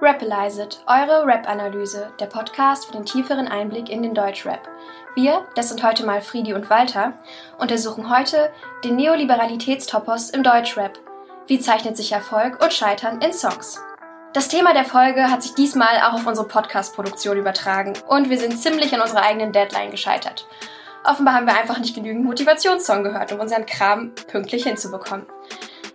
Rapalize 0.00 0.62
It, 0.62 0.78
eure 0.86 1.26
Rap-Analyse, 1.26 2.12
der 2.20 2.26
Podcast 2.26 2.86
für 2.86 2.92
den 2.92 3.04
tieferen 3.04 3.48
Einblick 3.48 3.88
in 3.88 4.00
den 4.00 4.14
Deutschrap. 4.14 4.60
Wir, 5.16 5.44
das 5.56 5.70
sind 5.70 5.82
heute 5.82 6.06
mal 6.06 6.20
Friedi 6.20 6.54
und 6.54 6.70
Walter, 6.70 7.14
untersuchen 7.58 8.08
heute 8.08 8.52
den 8.84 8.94
Neoliberalitätstopos 8.94 10.30
im 10.30 10.44
Deutschrap. 10.44 10.96
Wie 11.48 11.58
zeichnet 11.58 11.96
sich 11.96 12.12
Erfolg 12.12 12.62
und 12.62 12.72
Scheitern 12.72 13.20
in 13.20 13.32
Songs? 13.32 13.82
Das 14.34 14.46
Thema 14.46 14.72
der 14.72 14.84
Folge 14.84 15.32
hat 15.32 15.42
sich 15.42 15.54
diesmal 15.54 16.00
auch 16.06 16.14
auf 16.14 16.26
unsere 16.28 16.46
Podcast-Produktion 16.46 17.36
übertragen 17.36 17.94
und 18.06 18.30
wir 18.30 18.38
sind 18.38 18.56
ziemlich 18.56 18.94
an 18.94 19.00
unserer 19.00 19.22
eigenen 19.22 19.50
Deadline 19.50 19.90
gescheitert. 19.90 20.46
Offenbar 21.02 21.34
haben 21.34 21.46
wir 21.46 21.58
einfach 21.58 21.80
nicht 21.80 21.96
genügend 21.96 22.24
Motivationssong 22.24 23.02
gehört, 23.02 23.32
um 23.32 23.40
unseren 23.40 23.66
Kram 23.66 24.12
pünktlich 24.30 24.62
hinzubekommen. 24.62 25.26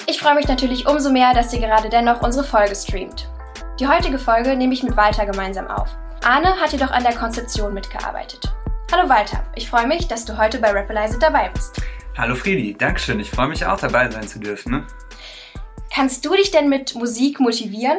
Ich 0.07 0.19
freue 0.19 0.35
mich 0.35 0.49
natürlich 0.49 0.89
umso 0.89 1.09
mehr, 1.09 1.33
dass 1.33 1.53
ihr 1.53 1.61
gerade 1.61 1.87
dennoch 1.87 2.21
unsere 2.21 2.43
Folge 2.43 2.75
streamt. 2.75 3.29
Die 3.79 3.87
heutige 3.87 4.19
Folge 4.19 4.55
nehme 4.55 4.71
ich 4.71 4.83
mit 4.83 4.95
Walter 4.95 5.25
gemeinsam 5.25 5.65
auf. 5.65 5.89
Arne 6.23 6.49
hat 6.61 6.71
jedoch 6.71 6.91
an 6.91 7.01
der 7.01 7.15
Konzeption 7.15 7.73
mitgearbeitet. 7.73 8.53
Hallo 8.91 9.09
Walter, 9.09 9.43
ich 9.55 9.67
freue 9.67 9.87
mich, 9.87 10.07
dass 10.07 10.25
du 10.25 10.37
heute 10.37 10.59
bei 10.59 10.69
Rapalize 10.69 11.17
dabei 11.17 11.49
bist. 11.49 11.81
Hallo 12.15 12.35
Friedi, 12.35 12.75
Dankeschön. 12.75 13.19
Ich 13.19 13.31
freue 13.31 13.47
mich 13.47 13.65
auch 13.65 13.79
dabei 13.79 14.11
sein 14.11 14.27
zu 14.27 14.39
dürfen. 14.39 14.73
Ne? 14.73 14.87
Kannst 15.91 16.23
du 16.23 16.35
dich 16.35 16.51
denn 16.51 16.69
mit 16.69 16.93
Musik 16.93 17.39
motivieren? 17.39 17.97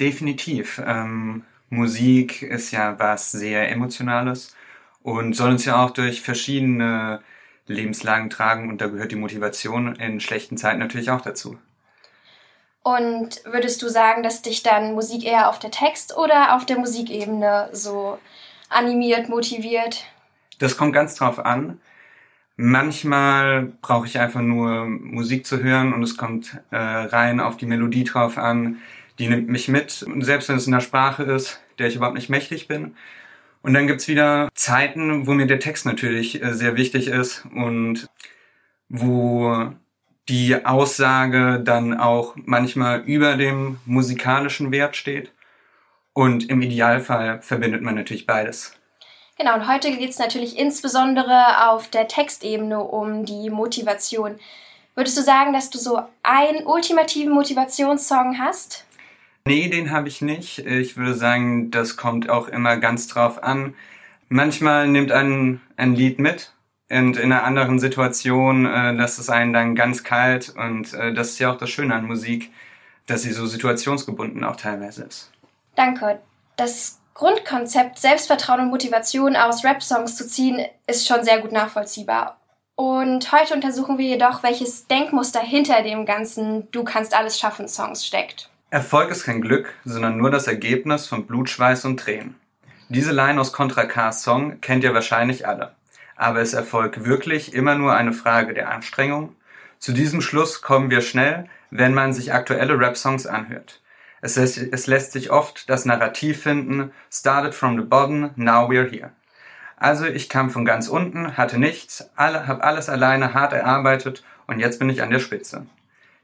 Definitiv. 0.00 0.82
Ähm, 0.84 1.44
Musik 1.70 2.42
ist 2.42 2.72
ja 2.72 2.98
was 2.98 3.30
sehr 3.30 3.70
Emotionales 3.70 4.56
und 5.04 5.34
soll 5.34 5.52
uns 5.52 5.64
ja 5.64 5.84
auch 5.84 5.92
durch 5.92 6.20
verschiedene 6.20 7.20
Lebenslagen 7.68 8.28
tragen 8.28 8.68
und 8.70 8.80
da 8.80 8.88
gehört 8.88 9.12
die 9.12 9.16
Motivation 9.16 9.94
in 9.94 10.18
schlechten 10.18 10.56
Zeiten 10.56 10.80
natürlich 10.80 11.10
auch 11.10 11.20
dazu. 11.20 11.58
Und 12.84 13.40
würdest 13.46 13.80
du 13.80 13.88
sagen, 13.88 14.22
dass 14.22 14.42
dich 14.42 14.62
dann 14.62 14.92
Musik 14.92 15.24
eher 15.24 15.48
auf 15.48 15.58
der 15.58 15.70
Text- 15.70 16.18
oder 16.18 16.54
auf 16.54 16.66
der 16.66 16.78
Musikebene 16.78 17.70
so 17.72 18.18
animiert, 18.68 19.30
motiviert? 19.30 20.04
Das 20.58 20.76
kommt 20.76 20.92
ganz 20.92 21.14
drauf 21.14 21.38
an. 21.38 21.80
Manchmal 22.56 23.72
brauche 23.80 24.06
ich 24.06 24.18
einfach 24.18 24.42
nur 24.42 24.84
Musik 24.84 25.46
zu 25.46 25.62
hören 25.62 25.94
und 25.94 26.02
es 26.02 26.18
kommt 26.18 26.60
äh, 26.70 26.76
rein 26.76 27.40
auf 27.40 27.56
die 27.56 27.64
Melodie 27.64 28.04
drauf 28.04 28.36
an. 28.36 28.82
Die 29.18 29.28
nimmt 29.28 29.48
mich 29.48 29.68
mit, 29.68 30.04
selbst 30.18 30.50
wenn 30.50 30.56
es 30.56 30.66
in 30.66 30.74
einer 30.74 30.82
Sprache 30.82 31.22
ist, 31.22 31.60
der 31.78 31.86
ich 31.86 31.96
überhaupt 31.96 32.16
nicht 32.16 32.28
mächtig 32.28 32.68
bin. 32.68 32.96
Und 33.62 33.72
dann 33.72 33.86
gibt's 33.86 34.08
wieder 34.08 34.50
Zeiten, 34.54 35.26
wo 35.26 35.32
mir 35.32 35.46
der 35.46 35.58
Text 35.58 35.86
natürlich 35.86 36.42
äh, 36.42 36.52
sehr 36.52 36.76
wichtig 36.76 37.08
ist 37.08 37.46
und 37.54 38.08
wo 38.90 39.72
die 40.28 40.64
Aussage 40.64 41.60
dann 41.62 41.98
auch 41.98 42.34
manchmal 42.36 43.00
über 43.00 43.36
dem 43.36 43.78
musikalischen 43.84 44.72
Wert 44.72 44.96
steht. 44.96 45.32
Und 46.12 46.48
im 46.48 46.62
Idealfall 46.62 47.42
verbindet 47.42 47.82
man 47.82 47.96
natürlich 47.96 48.26
beides. 48.26 48.74
Genau, 49.36 49.54
und 49.54 49.68
heute 49.68 49.90
geht 49.90 50.10
es 50.10 50.18
natürlich 50.18 50.56
insbesondere 50.56 51.68
auf 51.68 51.88
der 51.88 52.06
Textebene 52.06 52.80
um 52.80 53.24
die 53.24 53.50
Motivation. 53.50 54.36
Würdest 54.94 55.18
du 55.18 55.22
sagen, 55.22 55.52
dass 55.52 55.70
du 55.70 55.78
so 55.78 56.02
einen 56.22 56.66
ultimativen 56.66 57.32
Motivationssong 57.32 58.38
hast? 58.38 58.86
Nee, 59.44 59.68
den 59.68 59.90
habe 59.90 60.06
ich 60.06 60.22
nicht. 60.22 60.60
Ich 60.60 60.96
würde 60.96 61.14
sagen, 61.14 61.72
das 61.72 61.96
kommt 61.96 62.30
auch 62.30 62.46
immer 62.46 62.76
ganz 62.76 63.08
drauf 63.08 63.42
an. 63.42 63.74
Manchmal 64.28 64.86
nimmt 64.88 65.10
ein, 65.10 65.60
ein 65.76 65.96
Lied 65.96 66.20
mit 66.20 66.53
und 66.98 67.16
in 67.16 67.32
einer 67.32 67.44
anderen 67.44 67.78
Situation 67.78 68.66
äh, 68.66 68.92
lässt 68.92 69.18
es 69.18 69.28
einen 69.28 69.52
dann 69.52 69.74
ganz 69.74 70.04
kalt 70.04 70.54
und 70.56 70.94
äh, 70.94 71.12
das 71.12 71.30
ist 71.30 71.38
ja 71.40 71.52
auch 71.52 71.58
das 71.58 71.70
Schöne 71.70 71.94
an 71.94 72.06
Musik, 72.06 72.52
dass 73.06 73.22
sie 73.22 73.32
so 73.32 73.46
situationsgebunden 73.46 74.44
auch 74.44 74.56
teilweise 74.56 75.04
ist. 75.04 75.30
Danke. 75.74 76.20
Das 76.56 77.00
Grundkonzept 77.14 77.98
Selbstvertrauen 77.98 78.60
und 78.60 78.68
Motivation 78.70 79.36
aus 79.36 79.64
Rap-Songs 79.64 80.16
zu 80.16 80.26
ziehen 80.26 80.64
ist 80.86 81.06
schon 81.06 81.24
sehr 81.24 81.40
gut 81.40 81.52
nachvollziehbar. 81.52 82.38
Und 82.76 83.30
heute 83.30 83.54
untersuchen 83.54 83.98
wir 83.98 84.06
jedoch, 84.06 84.42
welches 84.42 84.86
Denkmuster 84.88 85.40
hinter 85.40 85.82
dem 85.82 86.06
ganzen 86.06 86.70
Du 86.72 86.82
kannst 86.82 87.14
alles 87.14 87.38
schaffen 87.38 87.68
Songs 87.68 88.04
steckt. 88.04 88.50
Erfolg 88.70 89.10
ist 89.10 89.24
kein 89.24 89.40
Glück, 89.40 89.72
sondern 89.84 90.16
nur 90.16 90.32
das 90.32 90.48
Ergebnis 90.48 91.06
von 91.06 91.26
Blut, 91.26 91.48
Schweiß 91.48 91.84
und 91.84 92.00
Tränen. 92.00 92.34
Diese 92.88 93.12
Line 93.12 93.40
aus 93.40 93.52
Contra 93.52 93.84
K 93.84 94.10
Song 94.10 94.60
kennt 94.60 94.82
ihr 94.82 94.92
wahrscheinlich 94.94 95.46
alle. 95.46 95.72
Aber 96.16 96.40
ist 96.40 96.54
Erfolg 96.54 97.04
wirklich 97.04 97.54
immer 97.54 97.74
nur 97.74 97.94
eine 97.94 98.12
Frage 98.12 98.54
der 98.54 98.70
Anstrengung? 98.70 99.34
Zu 99.78 99.92
diesem 99.92 100.20
Schluss 100.20 100.62
kommen 100.62 100.90
wir 100.90 101.00
schnell, 101.00 101.44
wenn 101.70 101.94
man 101.94 102.12
sich 102.12 102.32
aktuelle 102.32 102.78
Rap-Songs 102.78 103.26
anhört. 103.26 103.80
Es 104.20 104.36
lässt, 104.36 104.58
es 104.58 104.86
lässt 104.86 105.12
sich 105.12 105.30
oft 105.30 105.68
das 105.68 105.84
Narrativ 105.84 106.42
finden, 106.42 106.92
started 107.12 107.54
from 107.54 107.76
the 107.76 107.84
bottom, 107.84 108.30
now 108.36 108.68
we're 108.68 108.88
here. 108.88 109.10
Also 109.76 110.06
ich 110.06 110.28
kam 110.28 110.48
von 110.48 110.64
ganz 110.64 110.88
unten, 110.88 111.36
hatte 111.36 111.58
nichts, 111.58 112.08
alle, 112.16 112.46
habe 112.46 112.64
alles 112.64 112.88
alleine 112.88 113.34
hart 113.34 113.52
erarbeitet 113.52 114.24
und 114.46 114.60
jetzt 114.60 114.78
bin 114.78 114.88
ich 114.88 115.02
an 115.02 115.10
der 115.10 115.18
Spitze. 115.18 115.66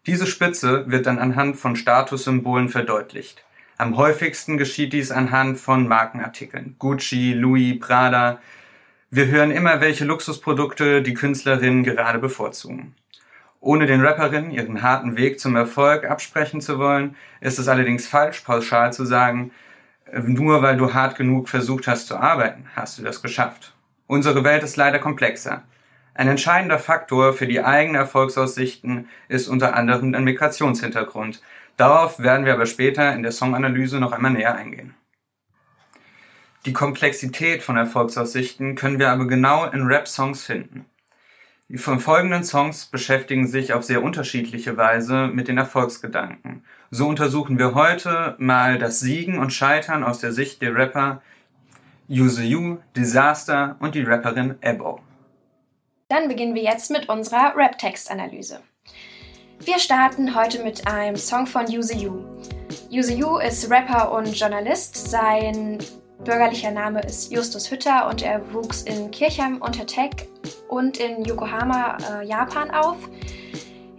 Diese 0.07 0.27
Spitze 0.27 0.91
wird 0.91 1.05
dann 1.05 1.19
anhand 1.19 1.59
von 1.59 1.77
Statussymbolen 1.77 2.71
verdeutlicht. 2.71 3.45
Am 3.77 3.97
häufigsten 3.99 4.57
geschieht 4.57 4.95
dies 4.95 5.11
anhand 5.11 5.59
von 5.59 5.87
Markenartikeln. 5.87 6.77
Gucci, 6.79 7.35
Louis, 7.35 7.79
Prada, 7.79 8.39
wir 9.13 9.27
hören 9.27 9.51
immer, 9.51 9.81
welche 9.81 10.05
Luxusprodukte 10.05 11.03
die 11.03 11.15
Künstlerinnen 11.15 11.83
gerade 11.83 12.21
bevorzugen. 12.21 12.95
Ohne 13.59 13.87
den 13.87 14.01
Rapperinnen 14.01 14.53
ihren 14.53 14.83
harten 14.83 15.17
Weg 15.17 15.41
zum 15.41 15.57
Erfolg 15.57 16.09
absprechen 16.09 16.61
zu 16.61 16.79
wollen, 16.79 17.17
ist 17.41 17.59
es 17.59 17.67
allerdings 17.67 18.07
falsch, 18.07 18.41
pauschal 18.41 18.93
zu 18.93 19.05
sagen, 19.05 19.51
nur 20.13 20.63
weil 20.63 20.77
du 20.77 20.95
hart 20.95 21.17
genug 21.17 21.49
versucht 21.49 21.89
hast 21.89 22.07
zu 22.07 22.17
arbeiten, 22.17 22.67
hast 22.77 22.99
du 22.99 23.03
das 23.03 23.21
geschafft. 23.21 23.75
Unsere 24.07 24.45
Welt 24.45 24.63
ist 24.63 24.77
leider 24.77 25.01
komplexer. 25.01 25.65
Ein 26.15 26.29
entscheidender 26.29 26.79
Faktor 26.79 27.33
für 27.33 27.47
die 27.47 27.63
eigenen 27.63 28.01
Erfolgsaussichten 28.01 29.09
ist 29.29 29.49
unter 29.49 29.75
anderem 29.75 30.15
ein 30.15 30.25
Migrationshintergrund. 30.25 31.43
Darauf 31.77 32.21
werden 32.21 32.47
wir 32.47 32.55
aber 32.55 32.67
später 32.67 33.13
in 33.15 33.23
der 33.23 33.33
Songanalyse 33.33 33.99
noch 33.99 34.13
einmal 34.13 34.33
näher 34.33 34.55
eingehen. 34.55 34.95
Die 36.67 36.75
Komplexität 36.75 37.63
von 37.63 37.79
Erfolgsaussichten 37.79 38.75
können 38.75 38.99
wir 38.99 39.11
aber 39.11 39.27
genau 39.27 39.65
in 39.65 39.87
Rap-Songs 39.87 40.45
finden. 40.45 40.85
Die 41.69 41.79
folgenden 41.79 42.45
Songs 42.45 42.87
beschäftigen 42.87 43.47
sich 43.47 43.73
auf 43.73 43.85
sehr 43.85 44.03
unterschiedliche 44.03 44.77
Weise 44.77 45.29
mit 45.29 45.49
den 45.49 45.57
Erfolgsgedanken. 45.57 46.65
So 46.91 47.07
untersuchen 47.07 47.59
wir 47.59 47.75
heute 47.75 48.35
mal 48.39 48.77
das 48.77 49.01
Siegen 49.01 49.39
und 49.39 49.53
Scheitern 49.53 50.05
aus 50.05 50.19
der 50.19 50.33
Sicht 50.33 50.61
der 50.61 50.75
Rapper 50.75 51.23
Use 52.11 52.43
You, 52.43 52.79
Disaster 52.97 53.77
und 53.79 53.95
die 53.95 54.03
Rapperin 54.03 54.57
Ebo. 54.61 55.01
Dann 56.09 56.27
beginnen 56.27 56.57
wir 56.57 56.63
jetzt 56.63 56.91
mit 56.91 57.09
unserer 57.09 57.57
Rap-Text-Analyse. 57.57 58.61
Wir 59.61 59.79
starten 59.79 60.35
heute 60.35 60.63
mit 60.65 60.89
einem 60.89 61.17
Song 61.17 61.47
von 61.47 61.67
Use 61.67 61.95
You. 61.95 62.25
Use 62.91 63.15
You 63.15 63.39
ist 63.39 63.71
Rapper 63.71 64.11
und 64.11 64.37
Journalist. 64.37 65.09
Sein 65.09 65.79
bürgerlicher 66.25 66.71
Name 66.71 67.01
ist 67.01 67.33
Justus 67.33 67.71
Hütter 67.71 68.09
und 68.09 68.23
er 68.23 68.53
wuchs 68.53 68.83
in 68.83 69.11
Kirchheim 69.11 69.59
unter 69.61 69.87
Teck 69.87 70.29
und 70.69 70.99
in 70.99 71.25
Yokohama, 71.25 71.97
äh, 71.99 72.27
Japan 72.27 72.71
auf. 72.71 72.97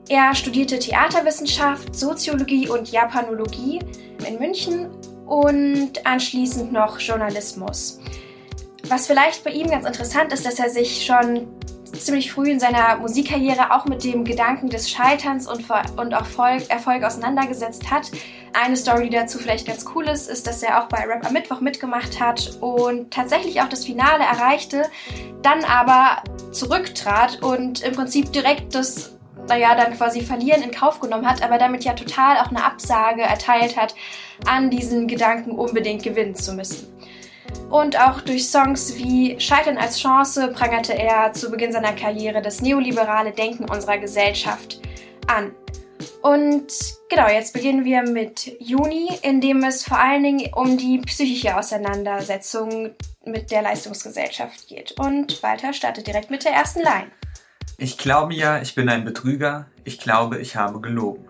Er 0.10 0.36
studierte 0.36 0.78
Theaterwissenschaft, 0.78 1.96
Soziologie 1.96 2.68
und 2.68 2.92
Japanologie 2.92 3.80
in 4.28 4.40
München 4.40 4.90
und 5.26 6.06
anschließend 6.06 6.72
noch 6.72 7.00
Journalismus. 7.00 8.00
Was 8.88 9.08
vielleicht 9.08 9.44
bei 9.44 9.52
ihm 9.52 9.68
ganz 9.70 9.86
interessant 9.86 10.34
ist, 10.34 10.46
dass 10.46 10.60
er 10.60 10.70
sich 10.70 11.06
schon 11.06 11.48
ziemlich 11.94 12.32
früh 12.32 12.50
in 12.50 12.60
seiner 12.60 12.98
Musikkarriere 12.98 13.72
auch 13.72 13.86
mit 13.86 14.04
dem 14.04 14.24
Gedanken 14.24 14.70
des 14.70 14.90
Scheiterns 14.90 15.48
und, 15.48 15.66
und 15.98 16.14
auch 16.14 16.22
Erfolg, 16.22 16.70
Erfolg 16.70 17.04
auseinandergesetzt 17.04 17.90
hat. 17.92 18.12
Eine 18.54 18.76
Story, 18.76 19.10
die 19.10 19.16
dazu 19.16 19.40
vielleicht 19.40 19.68
ganz 19.68 19.86
cool 19.96 20.08
ist, 20.08 20.30
ist, 20.30 20.46
dass 20.46 20.62
er 20.62 20.82
auch 20.84 20.88
bei 20.88 21.06
Rap 21.06 21.26
am 21.26 21.34
Mittwoch 21.34 21.62
mitgemacht 21.62 22.20
hat 22.20 22.58
und 22.60 23.12
tatsächlich 23.12 23.62
auch 23.62 23.70
das 23.70 23.86
Finale 23.86 24.24
erreichte, 24.24 24.84
dann 25.42 25.64
aber 25.64 26.24
zurücktrat 26.52 27.42
und 27.42 27.82
im 27.82 27.96
Prinzip 27.96 28.32
direkt 28.34 28.76
das 28.76 29.18
naja, 29.48 29.76
dann 29.76 29.94
quasi 29.96 30.22
verlieren 30.22 30.62
in 30.62 30.72
Kauf 30.72 31.00
genommen 31.00 31.28
hat, 31.28 31.42
aber 31.44 31.58
damit 31.58 31.84
ja 31.84 31.94
total 31.94 32.38
auch 32.38 32.50
eine 32.50 32.64
Absage 32.64 33.22
erteilt 33.22 33.76
hat, 33.76 33.96
an 34.46 34.70
diesen 34.70 35.08
Gedanken 35.08 35.52
unbedingt 35.52 36.04
gewinnen 36.04 36.36
zu 36.36 36.54
müssen. 36.54 36.88
Und 37.70 38.00
auch 38.00 38.22
durch 38.22 38.48
Songs 38.48 38.98
wie 38.98 39.40
Scheitern 39.40 39.78
als 39.78 40.00
Chance 40.00 40.50
prangerte 40.50 40.94
er 40.94 41.34
zu 41.34 41.50
Beginn 41.50 41.72
seiner 41.72 41.94
Karriere 41.94 42.42
das 42.42 42.62
neoliberale 42.62 43.32
Denken 43.32 43.70
unserer 43.70 43.98
Gesellschaft 43.98 44.80
an. 45.28 45.52
Und 46.22 46.68
genau, 47.10 47.28
jetzt 47.28 47.54
beginnen 47.54 47.84
wir 47.84 48.04
mit 48.04 48.56
Juni, 48.60 49.10
in 49.24 49.42
dem 49.42 49.64
es 49.64 49.84
vor 49.84 50.00
allen 50.00 50.24
Dingen 50.24 50.54
um 50.54 50.78
die 50.78 51.00
psychische 51.00 51.58
Auseinandersetzung 51.58 52.92
mit 53.26 53.52
der 53.52 53.64
Leistungsgesellschaft 53.64 54.68
geht. 54.68 54.94
Und 55.00 55.42
Walter 55.42 55.74
startet 55.74 56.08
direkt 56.08 56.30
mit 56.30 56.46
der 56.46 56.54
ersten 56.54 56.82
Line. 56.82 57.12
Ich 57.78 57.98
glaube 57.98 58.36
ja, 58.36 58.62
ich 58.62 58.76
bin 58.76 58.90
ein 58.90 59.04
Betrüger. 59.04 59.66
Ich 59.84 60.00
glaube, 60.00 60.38
ich 60.40 60.56
habe 60.56 60.80
gelogen. 60.80 61.26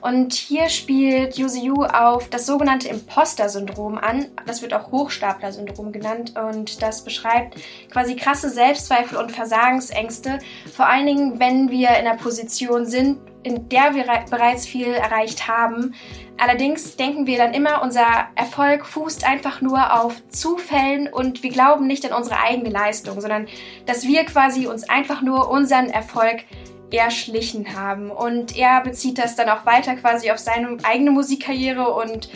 Und 0.00 0.32
hier 0.32 0.68
spielt 0.68 1.36
Yuzu 1.36 1.58
Yu 1.58 1.84
auf 1.84 2.28
das 2.28 2.46
sogenannte 2.46 2.88
Imposter-Syndrom 2.88 3.98
an. 3.98 4.26
Das 4.46 4.62
wird 4.62 4.74
auch 4.74 4.90
Hochstapler-Syndrom 4.90 5.92
genannt 5.92 6.34
und 6.36 6.82
das 6.82 7.04
beschreibt 7.04 7.56
quasi 7.90 8.16
krasse 8.16 8.48
Selbstzweifel 8.48 9.18
und 9.18 9.32
Versagensängste. 9.32 10.38
Vor 10.72 10.86
allen 10.86 11.06
Dingen, 11.06 11.40
wenn 11.40 11.70
wir 11.70 11.90
in 11.90 12.06
einer 12.06 12.16
Position 12.16 12.86
sind, 12.86 13.18
in 13.42 13.68
der 13.68 13.94
wir 13.94 14.04
bereits 14.30 14.66
viel 14.66 14.88
erreicht 14.88 15.48
haben. 15.48 15.94
Allerdings 16.38 16.96
denken 16.96 17.26
wir 17.26 17.38
dann 17.38 17.54
immer, 17.54 17.82
unser 17.82 18.06
Erfolg 18.34 18.86
fußt 18.86 19.26
einfach 19.26 19.60
nur 19.60 20.00
auf 20.00 20.14
Zufällen 20.28 21.08
und 21.08 21.42
wir 21.42 21.50
glauben 21.50 21.86
nicht 21.86 22.10
an 22.10 22.16
unsere 22.16 22.40
eigene 22.40 22.70
Leistung, 22.70 23.20
sondern 23.20 23.46
dass 23.86 24.06
wir 24.06 24.24
quasi 24.24 24.66
uns 24.66 24.88
einfach 24.88 25.22
nur 25.22 25.50
unseren 25.50 25.90
Erfolg 25.90 26.44
erschlichen 26.90 27.74
haben. 27.74 28.10
Und 28.10 28.56
er 28.56 28.82
bezieht 28.82 29.18
das 29.18 29.36
dann 29.36 29.48
auch 29.48 29.66
weiter 29.66 29.94
quasi 29.96 30.30
auf 30.30 30.38
seine 30.38 30.76
eigene 30.82 31.10
Musikkarriere 31.10 31.92
und 31.94 32.28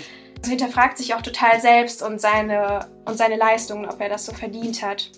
hinterfragt 0.44 0.98
sich 0.98 1.14
auch 1.14 1.22
total 1.22 1.60
selbst 1.60 2.02
und 2.02 2.20
seine, 2.20 2.86
und 3.04 3.16
seine 3.16 3.36
Leistungen, 3.36 3.86
ob 3.86 4.00
er 4.00 4.08
das 4.08 4.26
so 4.26 4.32
verdient 4.32 4.82
hat. 4.82 5.10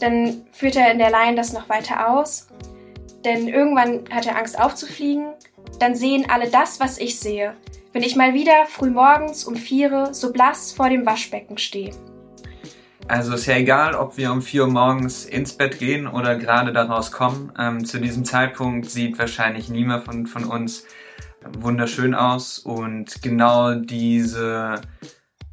Dann 0.00 0.46
führt 0.52 0.76
er 0.76 0.90
in 0.90 0.98
der 0.98 1.10
Line 1.10 1.36
das 1.36 1.52
noch 1.52 1.68
weiter 1.68 2.10
aus. 2.10 2.48
Denn 3.24 3.48
irgendwann 3.48 4.04
hat 4.10 4.26
er 4.26 4.36
Angst 4.36 4.58
aufzufliegen. 4.58 5.32
Dann 5.78 5.94
sehen 5.94 6.26
alle 6.28 6.50
das, 6.50 6.80
was 6.80 6.98
ich 6.98 7.18
sehe. 7.18 7.54
Wenn 7.92 8.02
ich 8.02 8.16
mal 8.16 8.34
wieder 8.34 8.66
früh 8.68 8.90
morgens 8.90 9.44
um 9.44 9.56
vier 9.56 10.12
so 10.12 10.32
blass 10.32 10.72
vor 10.72 10.88
dem 10.88 11.06
Waschbecken 11.06 11.58
stehe. 11.58 11.92
Also 13.06 13.34
ist 13.34 13.46
ja 13.46 13.56
egal, 13.56 13.94
ob 13.94 14.16
wir 14.16 14.32
um 14.32 14.40
4 14.40 14.62
Uhr 14.62 14.70
morgens 14.70 15.26
ins 15.26 15.52
Bett 15.52 15.78
gehen 15.78 16.06
oder 16.06 16.36
gerade 16.36 16.72
daraus 16.72 17.12
kommen. 17.12 17.52
Ähm, 17.58 17.84
zu 17.84 18.00
diesem 18.00 18.24
Zeitpunkt 18.24 18.88
sieht 18.88 19.18
wahrscheinlich 19.18 19.68
niemand 19.68 20.04
von, 20.04 20.26
von 20.26 20.44
uns 20.44 20.86
wunderschön 21.58 22.14
aus 22.14 22.58
und 22.58 23.22
genau 23.22 23.74
diese 23.74 24.80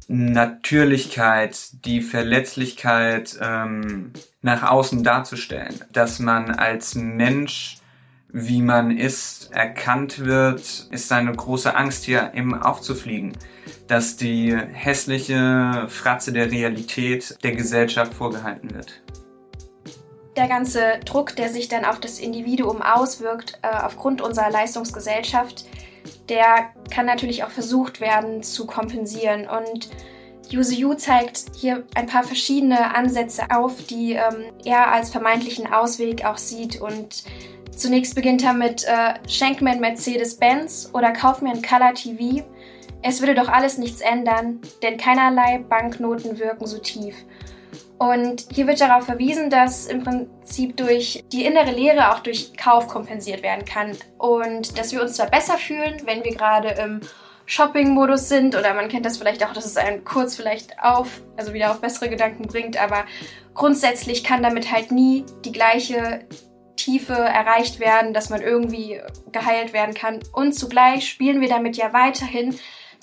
Natürlichkeit, 0.08 1.84
die 1.84 2.00
Verletzlichkeit 2.00 3.38
ähm, 3.40 4.12
nach 4.42 4.70
außen 4.70 5.04
darzustellen, 5.04 5.82
dass 5.92 6.18
man 6.18 6.50
als 6.50 6.94
Mensch 6.94 7.82
wie 8.32 8.62
man 8.62 8.96
ist, 8.96 9.52
erkannt 9.52 10.24
wird, 10.24 10.86
ist 10.90 11.12
eine 11.12 11.32
große 11.32 11.74
Angst 11.76 12.04
hier 12.04 12.32
eben 12.34 12.60
aufzufliegen, 12.60 13.36
dass 13.88 14.16
die 14.16 14.56
hässliche 14.56 15.86
Fratze 15.88 16.32
der 16.32 16.50
Realität 16.50 17.36
der 17.44 17.52
Gesellschaft 17.52 18.14
vorgehalten 18.14 18.74
wird. 18.74 19.02
Der 20.34 20.48
ganze 20.48 20.98
Druck, 21.04 21.36
der 21.36 21.50
sich 21.50 21.68
dann 21.68 21.84
auf 21.84 22.00
das 22.00 22.18
Individuum 22.18 22.80
auswirkt, 22.80 23.58
äh, 23.60 23.68
aufgrund 23.68 24.22
unserer 24.22 24.50
Leistungsgesellschaft, 24.50 25.66
der 26.32 26.70
kann 26.90 27.04
natürlich 27.04 27.44
auch 27.44 27.50
versucht 27.50 28.00
werden 28.00 28.42
zu 28.42 28.66
kompensieren. 28.66 29.46
Und 29.46 29.90
Yuzu 30.48 30.74
Yu 30.74 30.94
zeigt 30.94 31.44
hier 31.54 31.84
ein 31.94 32.06
paar 32.06 32.22
verschiedene 32.22 32.94
Ansätze 32.94 33.44
auf, 33.54 33.84
die 33.84 34.14
ähm, 34.14 34.52
er 34.64 34.90
als 34.90 35.10
vermeintlichen 35.10 35.70
Ausweg 35.70 36.24
auch 36.24 36.38
sieht 36.38 36.80
und 36.80 37.24
Zunächst 37.74 38.14
beginnt 38.14 38.44
er 38.44 38.52
mit 38.52 38.84
äh, 38.84 39.14
Schenk 39.26 39.62
mir 39.62 39.70
ein 39.70 39.80
Mercedes-Benz 39.80 40.90
oder 40.92 41.10
kauf 41.10 41.40
mir 41.40 41.52
ein 41.52 41.62
Color 41.62 41.94
TV. 41.94 42.44
Es 43.02 43.20
würde 43.20 43.34
doch 43.34 43.48
alles 43.48 43.78
nichts 43.78 44.02
ändern, 44.02 44.60
denn 44.82 44.98
keinerlei 44.98 45.64
Banknoten 45.68 46.38
wirken 46.38 46.66
so 46.66 46.78
tief. 46.78 47.16
Und 48.02 48.46
hier 48.50 48.66
wird 48.66 48.80
darauf 48.80 49.04
verwiesen, 49.04 49.48
dass 49.48 49.86
im 49.86 50.02
Prinzip 50.02 50.76
durch 50.76 51.22
die 51.30 51.44
innere 51.44 51.70
Lehre 51.70 52.10
auch 52.10 52.18
durch 52.18 52.56
Kauf 52.56 52.88
kompensiert 52.88 53.44
werden 53.44 53.64
kann. 53.64 53.96
Und 54.18 54.76
dass 54.76 54.90
wir 54.90 55.00
uns 55.00 55.14
zwar 55.14 55.30
besser 55.30 55.56
fühlen, 55.56 56.02
wenn 56.04 56.24
wir 56.24 56.34
gerade 56.34 56.70
im 56.70 57.00
Shopping-Modus 57.46 58.28
sind, 58.28 58.56
oder 58.56 58.74
man 58.74 58.88
kennt 58.88 59.06
das 59.06 59.18
vielleicht 59.18 59.46
auch, 59.46 59.52
dass 59.52 59.66
es 59.66 59.76
einen 59.76 60.02
kurz 60.02 60.34
vielleicht 60.34 60.80
auf, 60.82 61.20
also 61.36 61.54
wieder 61.54 61.70
auf 61.70 61.80
bessere 61.80 62.08
Gedanken 62.08 62.48
bringt, 62.48 62.76
aber 62.76 63.04
grundsätzlich 63.54 64.24
kann 64.24 64.42
damit 64.42 64.72
halt 64.72 64.90
nie 64.90 65.24
die 65.44 65.52
gleiche 65.52 66.24
Tiefe 66.74 67.12
erreicht 67.12 67.78
werden, 67.78 68.14
dass 68.14 68.30
man 68.30 68.42
irgendwie 68.42 69.00
geheilt 69.30 69.72
werden 69.72 69.94
kann. 69.94 70.18
Und 70.32 70.54
zugleich 70.54 71.08
spielen 71.08 71.40
wir 71.40 71.48
damit 71.48 71.76
ja 71.76 71.92
weiterhin 71.92 72.58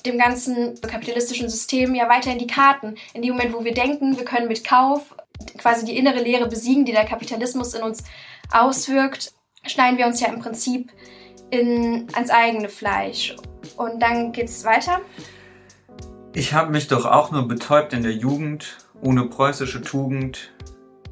dem 0.05 0.17
ganzen 0.17 0.79
kapitalistischen 0.81 1.49
System 1.49 1.95
ja 1.95 2.09
weiter 2.09 2.31
in 2.31 2.39
die 2.39 2.47
Karten. 2.47 2.95
In 3.13 3.21
dem 3.21 3.33
Moment, 3.33 3.53
wo 3.53 3.63
wir 3.63 3.73
denken, 3.73 4.17
wir 4.17 4.25
können 4.25 4.47
mit 4.47 4.63
Kauf 4.63 5.15
quasi 5.57 5.85
die 5.85 5.97
innere 5.97 6.19
Leere 6.19 6.47
besiegen, 6.47 6.85
die 6.85 6.91
der 6.91 7.05
Kapitalismus 7.05 7.73
in 7.73 7.83
uns 7.83 8.03
auswirkt, 8.51 9.33
schneiden 9.65 9.97
wir 9.97 10.05
uns 10.05 10.19
ja 10.19 10.27
im 10.27 10.39
Prinzip 10.39 10.91
in, 11.49 12.07
ans 12.13 12.29
eigene 12.29 12.69
Fleisch. 12.69 13.35
Und 13.77 14.01
dann 14.01 14.31
geht's 14.31 14.63
weiter. 14.65 15.01
Ich 16.33 16.53
habe 16.53 16.71
mich 16.71 16.87
doch 16.87 17.05
auch 17.05 17.31
nur 17.31 17.47
betäubt 17.47 17.93
in 17.93 18.03
der 18.03 18.13
Jugend, 18.13 18.77
ohne 19.01 19.25
preußische 19.25 19.81
Tugend, 19.81 20.51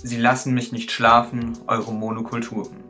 Sie 0.03 0.17
lassen 0.17 0.53
mich 0.53 0.71
nicht 0.71 0.91
schlafen, 0.91 1.57
eure 1.65 1.91
Monokulturen. 1.91 2.86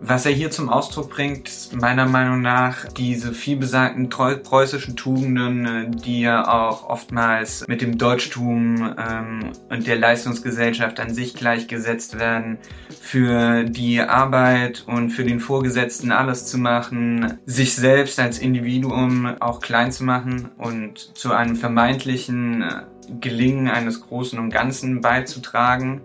Was 0.00 0.26
er 0.26 0.32
hier 0.32 0.52
zum 0.52 0.68
Ausdruck 0.68 1.10
bringt, 1.10 1.48
ist 1.48 1.74
meiner 1.74 2.06
Meinung 2.06 2.40
nach 2.40 2.84
diese 2.92 3.32
vielbesagten 3.32 4.08
preußischen 4.08 4.94
Tugenden, 4.94 5.66
äh, 5.66 5.90
die 5.90 6.20
ja 6.20 6.46
auch 6.46 6.88
oftmals 6.88 7.66
mit 7.66 7.82
dem 7.82 7.98
Deutschtum 7.98 8.94
ähm, 8.96 9.52
und 9.68 9.86
der 9.88 9.96
Leistungsgesellschaft 9.96 11.00
an 11.00 11.12
sich 11.12 11.34
gleichgesetzt 11.34 12.18
werden, 12.18 12.58
für 13.00 13.64
die 13.64 14.00
Arbeit 14.00 14.84
und 14.86 15.10
für 15.10 15.24
den 15.24 15.40
Vorgesetzten 15.40 16.12
alles 16.12 16.46
zu 16.46 16.58
machen, 16.58 17.38
sich 17.44 17.74
selbst 17.74 18.20
als 18.20 18.38
Individuum 18.38 19.26
auch 19.40 19.58
klein 19.60 19.90
zu 19.90 20.04
machen 20.04 20.50
und 20.58 21.16
zu 21.18 21.32
einem 21.32 21.56
vermeintlichen 21.56 22.62
äh, 22.62 22.82
Gelingen 23.20 23.68
eines 23.68 24.02
Großen 24.02 24.38
und 24.38 24.50
Ganzen 24.50 25.00
beizutragen, 25.00 26.02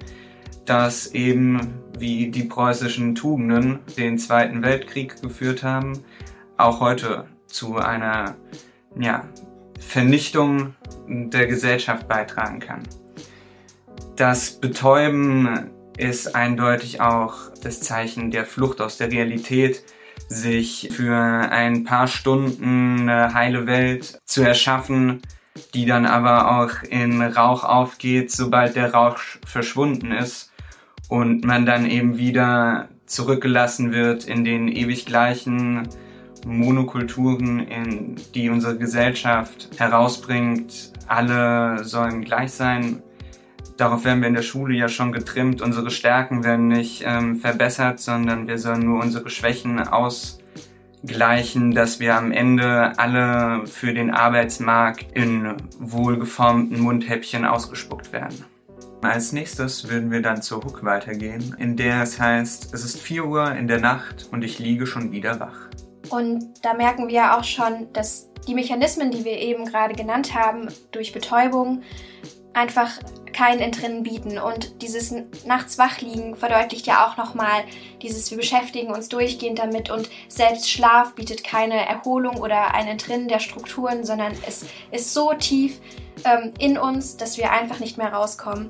das 0.65 1.07
eben 1.07 1.73
wie 1.97 2.29
die 2.29 2.43
preußischen 2.43 3.15
Tugenden 3.15 3.79
den 3.97 4.17
Zweiten 4.17 4.61
Weltkrieg 4.61 5.21
geführt 5.21 5.63
haben, 5.63 6.03
auch 6.57 6.79
heute 6.79 7.25
zu 7.47 7.77
einer 7.77 8.35
ja, 8.97 9.27
Vernichtung 9.79 10.75
der 11.07 11.47
Gesellschaft 11.47 12.07
beitragen 12.07 12.59
kann. 12.59 12.83
Das 14.15 14.59
Betäuben 14.59 15.69
ist 15.97 16.35
eindeutig 16.35 17.01
auch 17.01 17.35
das 17.61 17.81
Zeichen 17.81 18.31
der 18.31 18.45
Flucht 18.45 18.81
aus 18.81 18.97
der 18.97 19.11
Realität, 19.11 19.83
sich 20.27 20.89
für 20.91 21.15
ein 21.15 21.83
paar 21.83 22.07
Stunden 22.07 23.09
eine 23.09 23.33
heile 23.33 23.67
Welt 23.67 24.19
zu 24.25 24.41
erschaffen, 24.41 25.21
die 25.73 25.85
dann 25.85 26.05
aber 26.05 26.59
auch 26.59 26.83
in 26.83 27.21
Rauch 27.21 27.63
aufgeht, 27.63 28.31
sobald 28.31 28.75
der 28.75 28.93
Rauch 28.93 29.17
verschwunden 29.45 30.11
ist 30.11 30.52
und 31.13 31.45
man 31.45 31.67
dann 31.67 31.87
eben 31.87 32.17
wieder 32.17 32.89
zurückgelassen 33.05 33.91
wird 33.91 34.25
in 34.25 34.43
den 34.43 34.67
ewig 34.67 35.05
gleichen 35.05 35.87
Monokulturen, 36.43 37.59
in 37.59 38.15
die 38.33 38.49
unsere 38.49 38.79
Gesellschaft 38.79 39.69
herausbringt. 39.77 40.91
Alle 41.07 41.83
sollen 41.83 42.23
gleich 42.23 42.53
sein. 42.53 43.03
Darauf 43.77 44.05
werden 44.05 44.21
wir 44.21 44.27
in 44.27 44.33
der 44.33 44.41
Schule 44.41 44.75
ja 44.75 44.87
schon 44.87 45.11
getrimmt. 45.11 45.61
Unsere 45.61 45.91
Stärken 45.91 46.43
werden 46.43 46.67
nicht 46.67 47.03
ähm, 47.05 47.35
verbessert, 47.35 47.99
sondern 47.99 48.47
wir 48.47 48.57
sollen 48.57 48.83
nur 48.83 48.99
unsere 48.99 49.29
Schwächen 49.29 49.79
aus 49.87 50.39
gleichen, 51.05 51.75
dass 51.75 51.99
wir 51.99 52.17
am 52.17 52.31
Ende 52.31 52.97
alle 52.97 53.67
für 53.67 53.93
den 53.93 54.09
Arbeitsmarkt 54.09 55.11
in 55.15 55.57
wohlgeformten 55.77 56.79
Mundhäppchen 56.79 57.45
ausgespuckt 57.45 58.11
werden. 58.11 58.45
Als 59.03 59.33
nächstes 59.33 59.89
würden 59.89 60.11
wir 60.11 60.21
dann 60.21 60.41
zur 60.41 60.63
Hook 60.63 60.83
weitergehen, 60.85 61.55
in 61.59 61.75
der 61.75 62.03
es 62.03 62.19
heißt, 62.19 62.73
es 62.73 62.85
ist 62.85 62.99
4 62.99 63.25
Uhr 63.25 63.51
in 63.51 63.67
der 63.67 63.81
Nacht 63.81 64.29
und 64.31 64.43
ich 64.43 64.59
liege 64.59 64.87
schon 64.87 65.11
wieder 65.11 65.41
wach. 65.41 65.69
Und 66.09 66.45
da 66.61 66.73
merken 66.73 67.09
wir 67.09 67.37
auch 67.37 67.43
schon, 67.43 67.91
dass 67.91 68.29
die 68.47 68.53
Mechanismen, 68.53 69.11
die 69.11 69.25
wir 69.25 69.37
eben 69.39 69.65
gerade 69.65 69.93
genannt 69.93 70.33
haben, 70.33 70.69
durch 70.91 71.11
Betäubung 71.11 71.81
einfach 72.53 72.91
kein 73.33 73.59
Entrinnen 73.59 74.03
bieten. 74.03 74.37
Und 74.37 74.81
dieses 74.81 75.13
nachts 75.45 75.77
wachliegen 75.77 76.35
verdeutlicht 76.35 76.87
ja 76.87 77.07
auch 77.07 77.17
nochmal 77.17 77.63
dieses, 78.01 78.31
wir 78.31 78.37
beschäftigen 78.37 78.93
uns 78.93 79.09
durchgehend 79.09 79.59
damit 79.59 79.89
und 79.89 80.09
selbst 80.29 80.69
Schlaf 80.69 81.15
bietet 81.15 81.43
keine 81.43 81.87
Erholung 81.87 82.37
oder 82.37 82.73
ein 82.73 82.87
Entrinnen 82.87 83.27
der 83.27 83.39
Strukturen, 83.39 84.05
sondern 84.05 84.33
es 84.47 84.65
ist 84.91 85.13
so 85.13 85.33
tief 85.33 85.79
ähm, 86.23 86.53
in 86.59 86.77
uns, 86.77 87.17
dass 87.17 87.37
wir 87.37 87.51
einfach 87.51 87.79
nicht 87.79 87.97
mehr 87.97 88.13
rauskommen. 88.13 88.69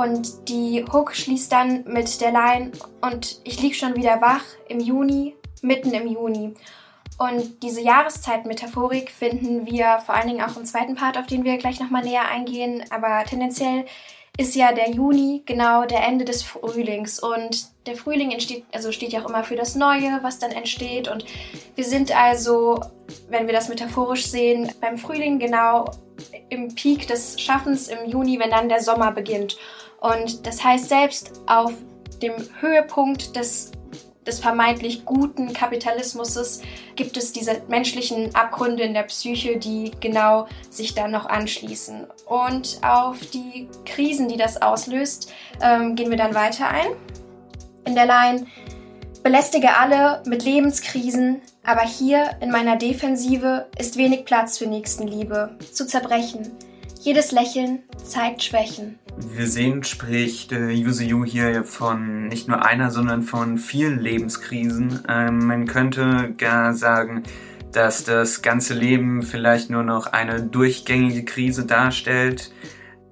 Und 0.00 0.48
die 0.48 0.82
Hook 0.90 1.14
schließt 1.14 1.52
dann 1.52 1.84
mit 1.84 2.22
der 2.22 2.32
Line 2.32 2.72
und 3.02 3.38
ich 3.44 3.60
lieg 3.60 3.76
schon 3.76 3.96
wieder 3.96 4.22
wach 4.22 4.40
im 4.66 4.80
Juni, 4.80 5.36
mitten 5.60 5.92
im 5.92 6.06
Juni. 6.06 6.54
Und 7.18 7.62
diese 7.62 7.82
Jahreszeitmetaphorik 7.82 9.10
finden 9.10 9.66
wir 9.66 9.98
vor 10.06 10.14
allen 10.14 10.28
Dingen 10.28 10.42
auch 10.42 10.56
im 10.56 10.64
zweiten 10.64 10.94
Part, 10.94 11.18
auf 11.18 11.26
den 11.26 11.44
wir 11.44 11.58
gleich 11.58 11.80
nochmal 11.80 12.02
näher 12.02 12.26
eingehen. 12.30 12.82
Aber 12.88 13.22
tendenziell 13.28 13.84
ist 14.38 14.54
ja 14.54 14.72
der 14.72 14.90
Juni 14.90 15.42
genau 15.44 15.84
der 15.84 16.02
Ende 16.02 16.24
des 16.24 16.42
Frühlings 16.42 17.22
und 17.22 17.66
der 17.84 17.94
Frühling 17.94 18.30
entsteht, 18.30 18.64
also 18.72 18.92
steht 18.92 19.12
ja 19.12 19.22
auch 19.22 19.28
immer 19.28 19.44
für 19.44 19.56
das 19.56 19.74
Neue, 19.74 20.20
was 20.22 20.38
dann 20.38 20.50
entsteht 20.50 21.08
und 21.08 21.26
wir 21.74 21.84
sind 21.84 22.16
also, 22.16 22.80
wenn 23.28 23.46
wir 23.46 23.52
das 23.52 23.68
metaphorisch 23.68 24.26
sehen, 24.26 24.72
beim 24.80 24.96
Frühling 24.96 25.38
genau 25.38 25.90
im 26.48 26.74
Peak 26.74 27.06
des 27.06 27.38
Schaffens 27.38 27.88
im 27.88 28.08
Juni, 28.08 28.38
wenn 28.38 28.50
dann 28.50 28.70
der 28.70 28.82
Sommer 28.82 29.12
beginnt. 29.12 29.58
Und 30.00 30.46
das 30.46 30.62
heißt, 30.64 30.88
selbst 30.88 31.32
auf 31.46 31.72
dem 32.22 32.34
Höhepunkt 32.60 33.36
des 33.36 33.72
des 34.26 34.38
vermeintlich 34.38 35.04
guten 35.04 35.52
Kapitalismus 35.52 36.60
gibt 36.94 37.16
es 37.16 37.32
diese 37.32 37.62
menschlichen 37.68 38.34
Abgründe 38.34 38.82
in 38.82 38.94
der 38.94 39.04
Psyche, 39.04 39.56
die 39.56 39.92
genau 40.00 40.46
sich 40.68 40.94
dann 40.94 41.10
noch 41.10 41.26
anschließen. 41.26 42.06
Und 42.26 42.78
auf 42.82 43.18
die 43.32 43.68
Krisen, 43.86 44.28
die 44.28 44.36
das 44.36 44.60
auslöst, 44.60 45.32
ähm, 45.62 45.96
gehen 45.96 46.10
wir 46.10 46.18
dann 46.18 46.34
weiter 46.34 46.68
ein. 46.68 46.90
In 47.86 47.94
der 47.94 48.06
Line 48.06 48.46
belästige 49.22 49.76
alle 49.76 50.22
mit 50.26 50.44
Lebenskrisen, 50.44 51.40
aber 51.64 51.82
hier 51.82 52.36
in 52.40 52.50
meiner 52.50 52.76
Defensive 52.76 53.66
ist 53.78 53.96
wenig 53.96 54.24
Platz 54.24 54.58
für 54.58 54.66
Nächstenliebe, 54.66 55.56
zu 55.72 55.86
zerbrechen. 55.86 56.50
Jedes 57.00 57.32
Lächeln 57.32 57.82
zeigt 58.04 58.42
Schwächen. 58.42 58.98
Wir 59.28 59.46
sehen, 59.46 59.84
spricht 59.84 60.52
äh, 60.52 60.70
Yuzu 60.70 61.02
Yu 61.02 61.24
hier 61.24 61.64
von 61.64 62.28
nicht 62.28 62.48
nur 62.48 62.64
einer, 62.64 62.90
sondern 62.90 63.22
von 63.22 63.58
vielen 63.58 64.00
Lebenskrisen. 64.00 65.00
Ähm, 65.08 65.46
man 65.46 65.66
könnte 65.66 66.34
gar 66.36 66.74
sagen, 66.74 67.22
dass 67.72 68.04
das 68.04 68.42
ganze 68.42 68.74
Leben 68.74 69.22
vielleicht 69.22 69.70
nur 69.70 69.82
noch 69.82 70.06
eine 70.06 70.42
durchgängige 70.42 71.24
Krise 71.24 71.66
darstellt. 71.66 72.52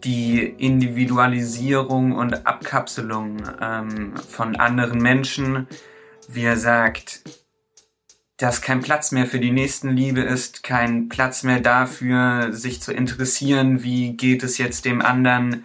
Die 0.05 0.41
Individualisierung 0.41 2.13
und 2.13 2.47
Abkapselung 2.47 3.43
ähm, 3.61 4.17
von 4.17 4.57
anderen 4.57 5.01
Menschen. 5.01 5.67
Wie 6.29 6.45
er 6.45 6.57
sagt, 6.57 7.23
dass 8.39 8.63
kein 8.63 8.81
Platz 8.81 9.11
mehr 9.11 9.27
für 9.27 9.41
die 9.41 9.51
Nächstenliebe 9.51 10.21
ist, 10.21 10.63
kein 10.63 11.09
Platz 11.09 11.43
mehr 11.43 11.61
dafür, 11.61 12.53
sich 12.53 12.81
zu 12.81 12.93
interessieren, 12.93 13.83
wie 13.83 14.17
geht 14.17 14.45
es 14.45 14.59
jetzt 14.59 14.85
dem 14.85 15.03
anderen, 15.03 15.65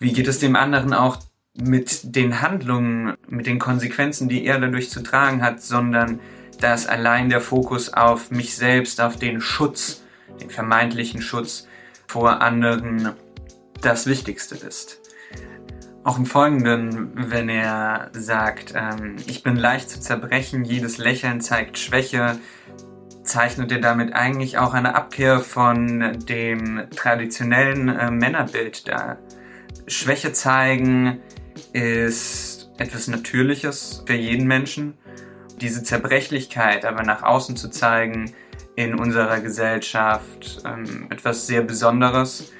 wie 0.00 0.12
geht 0.12 0.26
es 0.26 0.40
dem 0.40 0.56
anderen 0.56 0.92
auch 0.92 1.18
mit 1.54 2.16
den 2.16 2.40
Handlungen, 2.40 3.14
mit 3.28 3.46
den 3.46 3.58
Konsequenzen, 3.58 4.28
die 4.28 4.44
er 4.46 4.58
dadurch 4.58 4.90
zu 4.90 5.02
tragen 5.02 5.42
hat, 5.42 5.62
sondern 5.62 6.20
dass 6.60 6.86
allein 6.86 7.28
der 7.28 7.40
Fokus 7.40 7.92
auf 7.92 8.30
mich 8.30 8.56
selbst, 8.56 9.00
auf 9.00 9.16
den 9.16 9.40
Schutz, 9.40 10.02
den 10.40 10.50
vermeintlichen 10.50 11.22
Schutz 11.22 11.68
vor 12.06 12.40
anderen 12.40 13.10
das 13.82 14.06
Wichtigste 14.06 14.54
ist. 14.54 15.00
Auch 16.02 16.18
im 16.18 16.24
Folgenden, 16.24 17.12
wenn 17.30 17.50
er 17.50 18.10
sagt, 18.12 18.72
ähm, 18.74 19.16
ich 19.26 19.42
bin 19.42 19.56
leicht 19.56 19.90
zu 19.90 20.00
zerbrechen, 20.00 20.64
jedes 20.64 20.96
Lächeln 20.96 21.42
zeigt 21.42 21.78
Schwäche, 21.78 22.38
zeichnet 23.22 23.70
er 23.70 23.80
damit 23.80 24.14
eigentlich 24.14 24.56
auch 24.56 24.72
eine 24.72 24.94
Abkehr 24.94 25.40
von 25.40 26.18
dem 26.26 26.84
traditionellen 26.96 27.88
äh, 27.88 28.10
Männerbild 28.10 28.88
dar. 28.88 29.18
Schwäche 29.90 30.32
zeigen 30.32 31.20
ist 31.72 32.70
etwas 32.78 33.08
Natürliches 33.08 34.02
für 34.06 34.14
jeden 34.14 34.46
Menschen. 34.46 34.94
Diese 35.60 35.82
Zerbrechlichkeit 35.82 36.84
aber 36.84 37.02
nach 37.02 37.22
außen 37.22 37.56
zu 37.56 37.68
zeigen 37.68 38.32
in 38.76 38.94
unserer 38.94 39.40
Gesellschaft 39.40 40.62
ähm, 40.64 41.08
etwas 41.10 41.46
sehr 41.46 41.62
Besonderes 41.62 42.52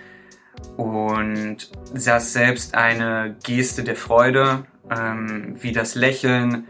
und 0.76 1.70
saß 1.94 2.32
selbst 2.32 2.74
eine 2.74 3.36
Geste 3.42 3.84
der 3.84 3.96
Freude, 3.96 4.64
ähm, 4.90 5.56
wie 5.60 5.72
das 5.72 5.94
Lächeln 5.94 6.66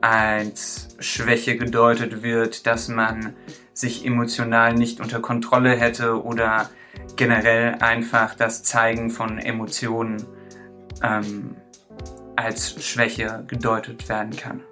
als 0.00 0.96
Schwäche 1.00 1.56
gedeutet 1.56 2.22
wird, 2.22 2.66
dass 2.66 2.88
man 2.88 3.34
sich 3.72 4.06
emotional 4.06 4.74
nicht 4.74 5.00
unter 5.00 5.20
Kontrolle 5.20 5.76
hätte 5.76 6.22
oder 6.22 6.70
generell 7.16 7.76
einfach 7.80 8.34
das 8.34 8.62
Zeigen 8.62 9.10
von 9.10 9.38
Emotionen 9.38 10.24
ähm, 11.02 11.56
als 12.36 12.84
Schwäche 12.84 13.44
gedeutet 13.46 14.08
werden 14.08 14.34
kann. 14.36 14.62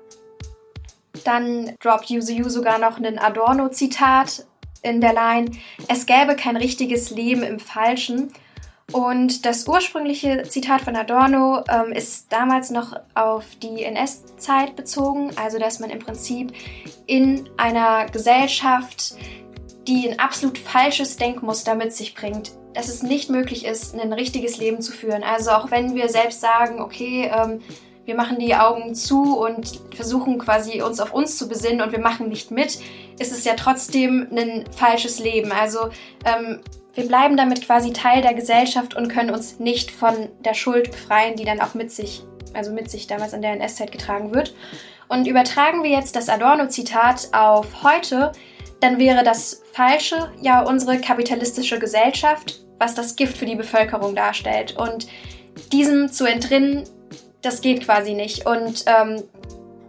Dann 1.25 1.75
droppt 1.81 2.11
Yuzu 2.11 2.49
sogar 2.49 2.79
noch 2.79 2.99
ein 2.99 3.19
Adorno-Zitat 3.19 4.47
in 4.83 5.01
der 5.01 5.13
Line: 5.13 5.53
Es 5.89 6.07
gäbe 6.07 6.35
kein 6.35 6.57
richtiges 6.57 7.11
Leben 7.11 7.43
im 7.43 7.61
Falschen, 7.61 8.33
und 8.93 9.47
das 9.47 9.67
ursprüngliche 9.67 10.43
Zitat 10.43 10.83
von 10.83 10.97
Adorno 10.97 11.65
ähm, 11.69 11.93
ist 11.93 12.31
damals 12.31 12.71
noch 12.71 12.95
auf 13.15 13.45
die 13.63 13.85
NS-Zeit 13.85 14.77
bezogen, 14.77 15.31
also 15.37 15.59
dass 15.59 15.81
man 15.81 15.89
im 15.89 15.99
Prinzip 15.99 16.53
in 17.07 17.49
einer 17.57 18.07
Gesellschaft, 18.07 19.15
die 19.87 20.09
ein 20.09 20.19
absolut 20.19 20.59
falsches 20.59 21.17
Denkmuster 21.17 21.75
mit 21.75 21.93
sich 21.93 22.15
bringt, 22.15 22.53
dass 22.75 22.89
es 22.89 23.03
nicht 23.03 23.31
möglich 23.31 23.65
ist, 23.65 23.95
ein 23.99 24.13
richtiges 24.13 24.59
Leben 24.59 24.81
zu 24.81 24.93
führen. 24.93 25.23
Also 25.23 25.51
auch 25.51 25.71
wenn 25.71 25.95
wir 25.95 26.09
selbst 26.09 26.41
sagen, 26.41 26.81
okay, 26.81 27.31
ähm, 27.35 27.61
wir 28.05 28.17
machen 28.17 28.39
die 28.39 28.55
Augen 28.55 28.95
zu 28.95 29.39
und 29.39 29.81
versuchen 29.95 30.39
quasi 30.39 30.83
uns 30.83 31.01
auf 31.01 31.13
uns 31.13 31.39
zu 31.39 31.49
besinnen 31.49 31.83
und 31.83 31.93
wir 31.93 32.01
machen 32.01 32.29
nicht 32.29 32.51
mit, 32.51 32.79
ist 33.19 33.33
es 33.33 33.45
ja 33.45 33.55
trotzdem 33.55 34.27
ein 34.33 34.65
falsches 34.77 35.19
Leben. 35.19 35.53
Also 35.53 35.91
ähm, 36.25 36.61
wir 36.95 37.07
bleiben 37.07 37.37
damit 37.37 37.65
quasi 37.65 37.93
Teil 37.93 38.23
der 38.23 38.35
Gesellschaft 38.35 38.95
und 38.95 39.09
können 39.09 39.31
uns 39.31 39.59
nicht 39.61 39.91
von 39.91 40.29
der 40.45 40.55
Schuld 40.55 40.91
befreien, 40.91 41.37
die 41.37 41.45
dann 41.45 41.61
auch 41.61 41.75
mit 41.75 41.91
sich, 41.91 42.23
also 42.55 42.73
mit 42.73 42.91
sich 42.91 43.07
damals 43.07 43.33
in 43.33 43.43
der 43.43 43.53
NS-Zeit 43.53 43.93
getragen 43.93 44.35
wird. 44.35 44.55
Und 45.09 45.27
übertragen 45.27 45.83
wir 45.83 45.91
jetzt 45.91 46.17
das 46.17 46.29
Adorno-Zitat 46.29 47.29
auf 47.33 47.83
heute, 47.83 48.33
dann 48.83 48.99
wäre 48.99 49.23
das 49.23 49.63
Falsche 49.73 50.33
ja 50.41 50.63
unsere 50.63 51.01
kapitalistische 51.01 51.79
Gesellschaft, 51.79 52.65
was 52.79 52.95
das 52.95 53.15
Gift 53.15 53.39
für 53.39 53.47
die 53.47 53.55
Bevölkerung 53.55 54.17
darstellt. 54.17 54.77
Und 54.77 55.07
diesem 55.73 56.11
zu 56.11 56.27
entrinnen, 56.27 56.85
das 57.43 57.61
geht 57.61 57.85
quasi 57.85 58.15
nicht. 58.15 58.45
Und 58.45 58.85
ähm, 58.87 59.23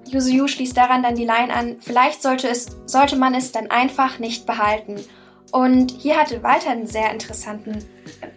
Yuzu 0.06 0.48
schließt 0.48 0.78
daran 0.78 1.02
dann 1.02 1.16
die 1.16 1.26
Line 1.26 1.52
an, 1.52 1.78
vielleicht 1.80 2.22
sollte, 2.22 2.48
es, 2.48 2.68
sollte 2.86 3.16
man 3.16 3.34
es 3.34 3.52
dann 3.52 3.72
einfach 3.72 4.20
nicht 4.20 4.46
behalten. 4.46 4.96
Und 5.52 5.92
hier 5.92 6.18
hatte 6.18 6.44
Walter 6.44 6.70
einen 6.70 6.88
sehr 6.88 7.12
interessanten 7.12 7.84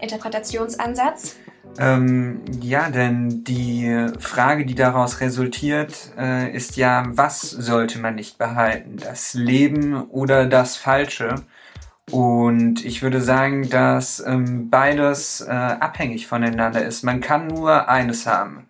Interpretationsansatz. 0.01 1.37
Ähm, 1.79 2.41
ja, 2.61 2.91
denn 2.91 3.45
die 3.45 4.07
Frage, 4.19 4.65
die 4.65 4.75
daraus 4.75 5.21
resultiert, 5.21 6.13
äh, 6.19 6.51
ist 6.55 6.77
ja, 6.77 7.05
was 7.09 7.43
sollte 7.51 7.99
man 7.99 8.15
nicht 8.15 8.39
behalten? 8.39 8.97
Das 8.97 9.35
Leben 9.35 9.95
oder 10.09 10.47
das 10.47 10.77
Falsche? 10.77 11.35
Und 12.11 12.85
ich 12.85 13.03
würde 13.03 13.21
sagen, 13.21 13.69
dass 13.69 14.25
ähm, 14.25 14.71
beides 14.71 15.41
äh, 15.41 15.51
abhängig 15.51 16.27
voneinander 16.27 16.85
ist. 16.85 17.03
Man 17.03 17.21
kann 17.21 17.49
nur 17.49 17.89
eines 17.89 18.27
haben. 18.27 18.69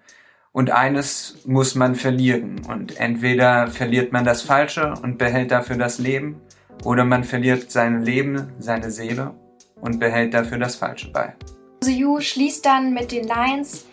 Und 0.52 0.70
eines 0.70 1.44
muss 1.44 1.74
man 1.74 1.94
verlieren. 1.94 2.62
Und 2.66 2.98
entweder 2.98 3.68
verliert 3.68 4.12
man 4.12 4.24
das 4.24 4.40
Falsche 4.40 4.94
und 5.02 5.18
behält 5.18 5.50
dafür 5.50 5.76
das 5.76 5.98
Leben, 5.98 6.40
oder 6.84 7.04
man 7.04 7.24
verliert 7.24 7.70
sein 7.70 8.02
Leben, 8.02 8.52
seine 8.58 8.90
Seele 8.90 9.34
und 9.80 9.98
behält 9.98 10.34
dafür 10.34 10.58
das 10.58 10.76
Falsche 10.76 11.10
bei. 11.10 11.34
Yu 11.90 12.20
schließt 12.20 12.64
dann 12.64 12.92
mit 12.92 13.12
den 13.12 13.26
Lines: 13.26 13.86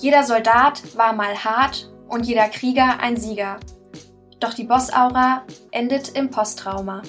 Jeder 0.00 0.24
Soldat 0.24 0.82
war 0.96 1.12
mal 1.12 1.44
hart 1.44 1.90
und 2.08 2.26
jeder 2.26 2.48
Krieger 2.48 3.00
ein 3.00 3.16
Sieger. 3.16 3.58
Doch 4.40 4.54
die 4.54 4.64
Bossaura 4.64 5.44
endet 5.70 6.10
im 6.16 6.30
Posttrauma. 6.30 7.02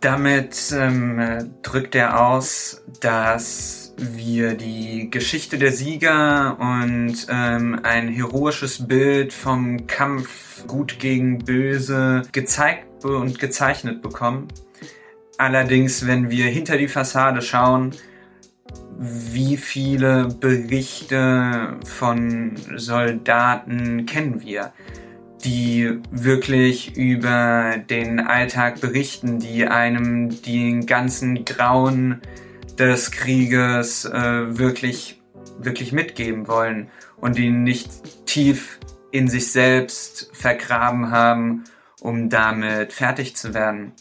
Damit 0.00 0.72
ähm, 0.72 1.54
drückt 1.62 1.94
er 1.94 2.26
aus, 2.26 2.84
dass 3.00 3.94
wir 3.98 4.54
die 4.54 5.10
Geschichte 5.10 5.58
der 5.58 5.72
Sieger 5.72 6.56
und 6.58 7.26
ähm, 7.28 7.80
ein 7.82 8.08
heroisches 8.08 8.86
Bild 8.86 9.32
vom 9.32 9.86
Kampf 9.86 10.66
gut 10.66 10.98
gegen 10.98 11.38
böse 11.38 12.22
gezeigt 12.32 13.04
und 13.04 13.38
gezeichnet 13.38 14.02
bekommen. 14.02 14.48
Allerdings, 15.36 16.06
wenn 16.06 16.30
wir 16.30 16.46
hinter 16.46 16.78
die 16.78 16.88
Fassade 16.88 17.42
schauen, 17.42 17.90
wie 18.98 19.56
viele 19.56 20.28
Berichte 20.28 21.76
von 21.84 22.54
Soldaten 22.76 24.06
kennen 24.06 24.42
wir, 24.42 24.72
die 25.44 25.98
wirklich 26.10 26.96
über 26.96 27.76
den 27.78 28.20
Alltag 28.20 28.80
berichten, 28.80 29.38
die 29.38 29.66
einem 29.66 30.42
den 30.42 30.86
ganzen 30.86 31.44
Grauen 31.44 32.20
des 32.78 33.10
Krieges 33.10 34.04
äh, 34.04 34.58
wirklich, 34.58 35.20
wirklich 35.58 35.92
mitgeben 35.92 36.48
wollen 36.48 36.88
und 37.20 37.38
die 37.38 37.50
nicht 37.50 38.26
tief 38.26 38.78
in 39.10 39.28
sich 39.28 39.52
selbst 39.52 40.30
vergraben 40.32 41.10
haben 41.10 41.64
um 42.02 42.28
damit 42.28 42.92
fertig 42.92 43.36
zu 43.36 43.54
werden. 43.54 43.92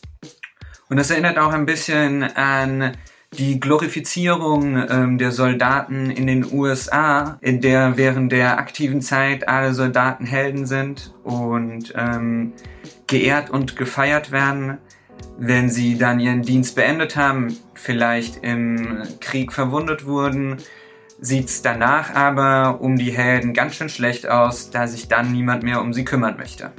Und 0.89 0.97
das 0.97 1.09
erinnert 1.09 1.37
auch 1.37 1.53
ein 1.53 1.65
bisschen 1.65 2.23
an 2.23 2.97
die 3.33 3.61
Glorifizierung 3.61 4.89
ähm, 4.89 5.17
der 5.17 5.31
Soldaten 5.31 6.09
in 6.09 6.27
den 6.27 6.51
USA, 6.51 7.37
in 7.39 7.61
der 7.61 7.95
während 7.95 8.31
der 8.31 8.57
aktiven 8.57 9.01
Zeit 9.01 9.47
alle 9.47 9.73
Soldaten 9.73 10.25
Helden 10.25 10.65
sind 10.65 11.13
und 11.23 11.93
ähm, 11.95 12.51
geehrt 13.07 13.49
und 13.49 13.77
gefeiert 13.77 14.31
werden, 14.31 14.79
wenn 15.37 15.69
sie 15.69 15.97
dann 15.97 16.19
ihren 16.19 16.41
Dienst 16.41 16.75
beendet 16.75 17.15
haben, 17.15 17.57
vielleicht 17.73 18.43
im 18.43 19.03
Krieg 19.21 19.53
verwundet 19.53 20.05
wurden, 20.05 20.57
sieht's 21.21 21.61
danach 21.61 22.13
aber 22.13 22.81
um 22.81 22.97
die 22.97 23.11
Helden 23.11 23.53
ganz 23.53 23.75
schön 23.75 23.89
schlecht 23.89 24.27
aus, 24.27 24.71
da 24.71 24.87
sich 24.87 25.07
dann 25.07 25.31
niemand 25.31 25.63
mehr 25.63 25.81
um 25.81 25.93
sie 25.93 26.03
kümmern 26.03 26.35
möchte. 26.35 26.71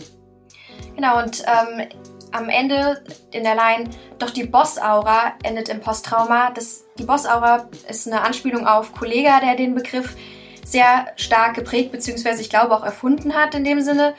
Genau, 0.95 1.23
und 1.23 1.43
ähm, 1.47 1.89
am 2.33 2.49
Ende 2.49 3.03
in 3.31 3.45
der 3.45 3.55
Line, 3.55 3.91
doch 4.19 4.31
die 4.31 4.45
Boss-Aura 4.45 5.35
endet 5.43 5.69
im 5.69 5.81
Posttrauma. 5.81 6.51
Das, 6.51 6.85
die 6.99 7.05
Boss-Aura 7.05 7.69
ist 7.89 8.07
eine 8.07 8.23
Anspielung 8.23 8.67
auf 8.67 8.95
Kollega, 8.95 9.41
der 9.41 9.57
den 9.57 9.75
Begriff 9.75 10.17
sehr 10.65 11.07
stark 11.17 11.55
geprägt 11.55 11.93
bzw. 11.93 12.41
ich 12.41 12.51
glaube 12.51 12.75
auch 12.75 12.85
erfunden 12.85 13.35
hat 13.35 13.55
in 13.55 13.65
dem 13.65 13.81
Sinne. 13.81 14.15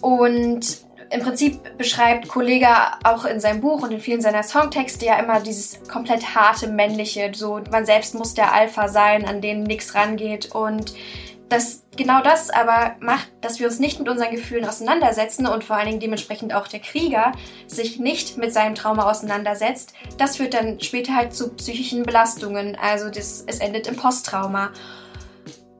Und 0.00 0.84
im 1.10 1.20
Prinzip 1.20 1.78
beschreibt 1.78 2.28
Kollega 2.28 2.98
auch 3.04 3.24
in 3.24 3.38
seinem 3.38 3.60
Buch 3.60 3.82
und 3.82 3.92
in 3.92 4.00
vielen 4.00 4.20
seiner 4.20 4.42
Songtexte 4.42 5.06
ja 5.06 5.18
immer 5.18 5.40
dieses 5.40 5.86
komplett 5.88 6.34
harte 6.34 6.68
männliche, 6.68 7.30
so 7.34 7.60
man 7.70 7.86
selbst 7.86 8.14
muss 8.14 8.34
der 8.34 8.52
Alpha 8.52 8.88
sein, 8.88 9.24
an 9.24 9.40
den 9.40 9.62
nichts 9.62 9.94
rangeht 9.94 10.54
und 10.54 10.94
das, 11.48 11.83
genau 11.96 12.22
das 12.22 12.50
aber 12.50 12.96
macht, 13.00 13.28
dass 13.40 13.58
wir 13.58 13.66
uns 13.66 13.78
nicht 13.78 13.98
mit 13.98 14.08
unseren 14.08 14.30
Gefühlen 14.30 14.64
auseinandersetzen 14.64 15.46
und 15.46 15.64
vor 15.64 15.76
allen 15.76 15.86
Dingen 15.86 16.00
dementsprechend 16.00 16.54
auch 16.54 16.68
der 16.68 16.80
Krieger 16.80 17.32
sich 17.66 17.98
nicht 17.98 18.36
mit 18.36 18.52
seinem 18.52 18.74
Trauma 18.74 19.10
auseinandersetzt, 19.10 19.94
das 20.18 20.36
führt 20.36 20.54
dann 20.54 20.80
später 20.80 21.14
halt 21.14 21.34
zu 21.34 21.54
psychischen 21.54 22.02
Belastungen. 22.02 22.76
Also 22.80 23.10
das, 23.10 23.44
es 23.46 23.58
endet 23.58 23.86
im 23.86 23.96
Posttrauma. 23.96 24.70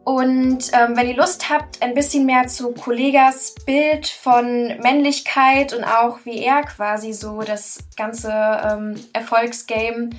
Und 0.04 0.70
ähm, 0.74 0.96
wenn 0.96 1.08
ihr 1.08 1.16
Lust 1.16 1.48
habt, 1.48 1.80
ein 1.80 1.94
bisschen 1.94 2.26
mehr 2.26 2.46
zu 2.46 2.72
Kollegas 2.72 3.54
Bild 3.64 4.06
von 4.06 4.66
Männlichkeit 4.82 5.72
und 5.72 5.82
auch 5.82 6.18
wie 6.24 6.40
er 6.40 6.62
quasi 6.62 7.14
so 7.14 7.40
das 7.40 7.78
ganze 7.96 8.30
ähm, 8.30 8.96
Erfolgsgame 9.14 10.10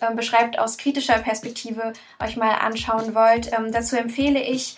äh, 0.00 0.14
beschreibt 0.14 0.60
aus 0.60 0.78
kritischer 0.78 1.18
Perspektive, 1.18 1.92
euch 2.22 2.36
mal 2.36 2.52
anschauen 2.52 3.16
wollt, 3.16 3.52
ähm, 3.52 3.72
dazu 3.72 3.96
empfehle 3.96 4.40
ich 4.40 4.76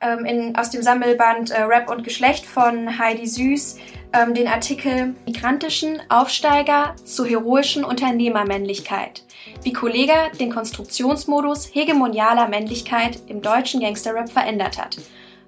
ähm, 0.00 0.24
in, 0.24 0.56
aus 0.56 0.70
dem 0.70 0.82
Sammelband 0.82 1.50
äh, 1.50 1.62
Rap 1.62 1.90
und 1.90 2.04
Geschlecht 2.04 2.44
von 2.44 2.98
Heidi 2.98 3.26
Süß 3.26 3.78
ähm, 4.12 4.34
den 4.34 4.46
Artikel 4.46 5.14
Migrantischen 5.26 6.00
Aufsteiger 6.08 6.94
zur 7.04 7.26
heroischen 7.26 7.84
Unternehmermännlichkeit. 7.84 9.24
Wie 9.62 9.72
Kollega 9.72 10.30
den 10.38 10.50
Konstruktionsmodus 10.50 11.70
hegemonialer 11.72 12.48
Männlichkeit 12.48 13.18
im 13.28 13.42
deutschen 13.42 13.80
Gangsterrap 13.80 14.28
verändert 14.28 14.78
hat. 14.78 14.98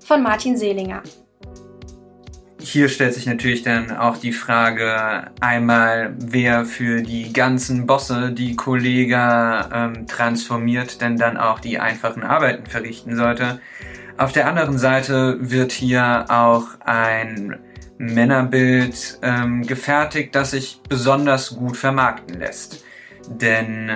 Von 0.04 0.22
Martin 0.22 0.56
Seelinger. 0.56 1.02
Hier 2.60 2.88
stellt 2.88 3.14
sich 3.14 3.26
natürlich 3.26 3.62
dann 3.62 3.96
auch 3.96 4.16
die 4.16 4.32
Frage 4.32 5.30
einmal, 5.40 6.14
wer 6.18 6.64
für 6.64 7.02
die 7.02 7.32
ganzen 7.32 7.86
Bosse, 7.86 8.32
die 8.32 8.56
Kollega 8.56 9.70
ähm, 9.72 10.06
transformiert, 10.06 11.00
denn 11.00 11.16
dann 11.16 11.36
auch 11.36 11.60
die 11.60 11.78
einfachen 11.78 12.24
Arbeiten 12.24 12.66
verrichten 12.66 13.16
sollte. 13.16 13.60
Auf 14.18 14.32
der 14.32 14.48
anderen 14.48 14.78
Seite 14.78 15.38
wird 15.40 15.70
hier 15.70 16.24
auch 16.28 16.66
ein 16.84 17.56
Männerbild 17.98 19.20
ähm, 19.22 19.62
gefertigt, 19.62 20.34
das 20.34 20.50
sich 20.50 20.80
besonders 20.88 21.54
gut 21.54 21.76
vermarkten 21.76 22.40
lässt. 22.40 22.84
Denn 23.28 23.92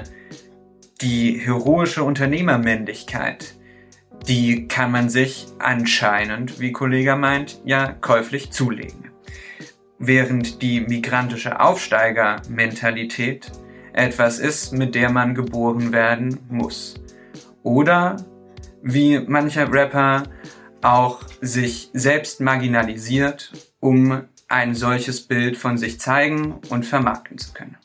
die 1.01 1.41
heroische 1.41 2.05
Unternehmermännlichkeit, 2.05 3.57
die 4.29 4.69
kann 4.69 4.93
man 4.93 5.09
sich 5.09 5.49
anscheinend, 5.59 6.61
wie 6.61 6.71
Kollege 6.71 7.17
meint, 7.17 7.61
ja 7.65 7.93
käuflich 7.93 8.53
zulegen. 8.53 9.11
Während 9.99 10.63
die 10.63 10.83
migrantische 10.83 11.59
Aufsteigermentalität 11.59 13.51
etwas 13.93 14.39
ist, 14.39 14.73
mit 14.73 14.95
der 14.95 15.11
man 15.11 15.35
geboren 15.35 15.91
werden 15.93 16.39
muss. 16.49 16.95
Oder 17.65 18.19
wie 18.83 19.21
mancher 19.21 19.73
Rapper 19.73 20.25
auch 20.83 21.23
sich 21.41 21.91
selbst 21.93 22.41
marginalisiert, 22.41 23.53
um 23.81 24.25
ein 24.49 24.75
solches 24.75 25.23
Bild 25.23 25.57
von 25.57 25.79
sich 25.79 26.01
zeigen 26.01 26.61
und 26.69 26.85
vermarkten 26.85 27.39
zu 27.39 27.53
können. 27.53 27.77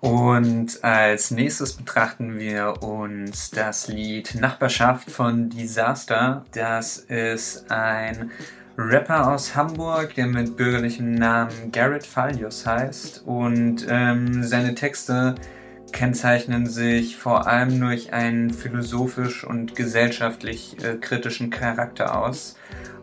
Und 0.00 0.82
als 0.82 1.30
nächstes 1.30 1.74
betrachten 1.74 2.36
wir 2.36 2.82
uns 2.82 3.50
das 3.50 3.86
Lied 3.86 4.34
Nachbarschaft 4.34 5.08
von 5.08 5.48
Disaster. 5.48 6.44
Das 6.52 6.98
ist 6.98 7.70
ein 7.70 8.32
Rapper 8.76 9.32
aus 9.32 9.54
Hamburg, 9.54 10.14
der 10.16 10.26
mit 10.26 10.56
bürgerlichem 10.56 11.14
Namen 11.14 11.70
Garrett 11.70 12.04
Fallius 12.04 12.66
heißt. 12.66 13.22
Und 13.26 13.86
ähm, 13.88 14.42
seine 14.42 14.74
Texte 14.74 15.36
kennzeichnen 15.92 16.66
sich 16.66 17.16
vor 17.16 17.46
allem 17.46 17.80
durch 17.80 18.12
einen 18.12 18.50
philosophisch 18.50 19.44
und 19.44 19.76
gesellschaftlich 19.76 20.76
äh, 20.82 20.96
kritischen 20.96 21.50
Charakter 21.50 22.18
aus. 22.18 22.56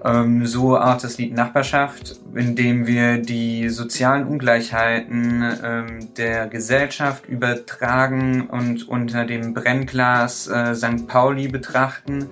Ähm, 0.04 0.46
so 0.46 0.78
auch 0.78 0.98
das 0.98 1.18
Lied 1.18 1.34
Nachbarschaft, 1.34 2.20
in 2.34 2.56
dem 2.56 2.88
wir 2.88 3.18
die 3.18 3.70
sozialen 3.70 4.26
Ungleichheiten 4.28 5.44
ähm, 5.64 6.14
der 6.16 6.48
Gesellschaft 6.48 7.28
übertragen 7.28 8.48
und 8.48 8.88
unter 8.88 9.26
dem 9.26 9.54
Brennglas 9.54 10.48
äh, 10.48 10.74
St. 10.74 11.08
Pauli 11.08 11.50
betrachten, 11.50 12.30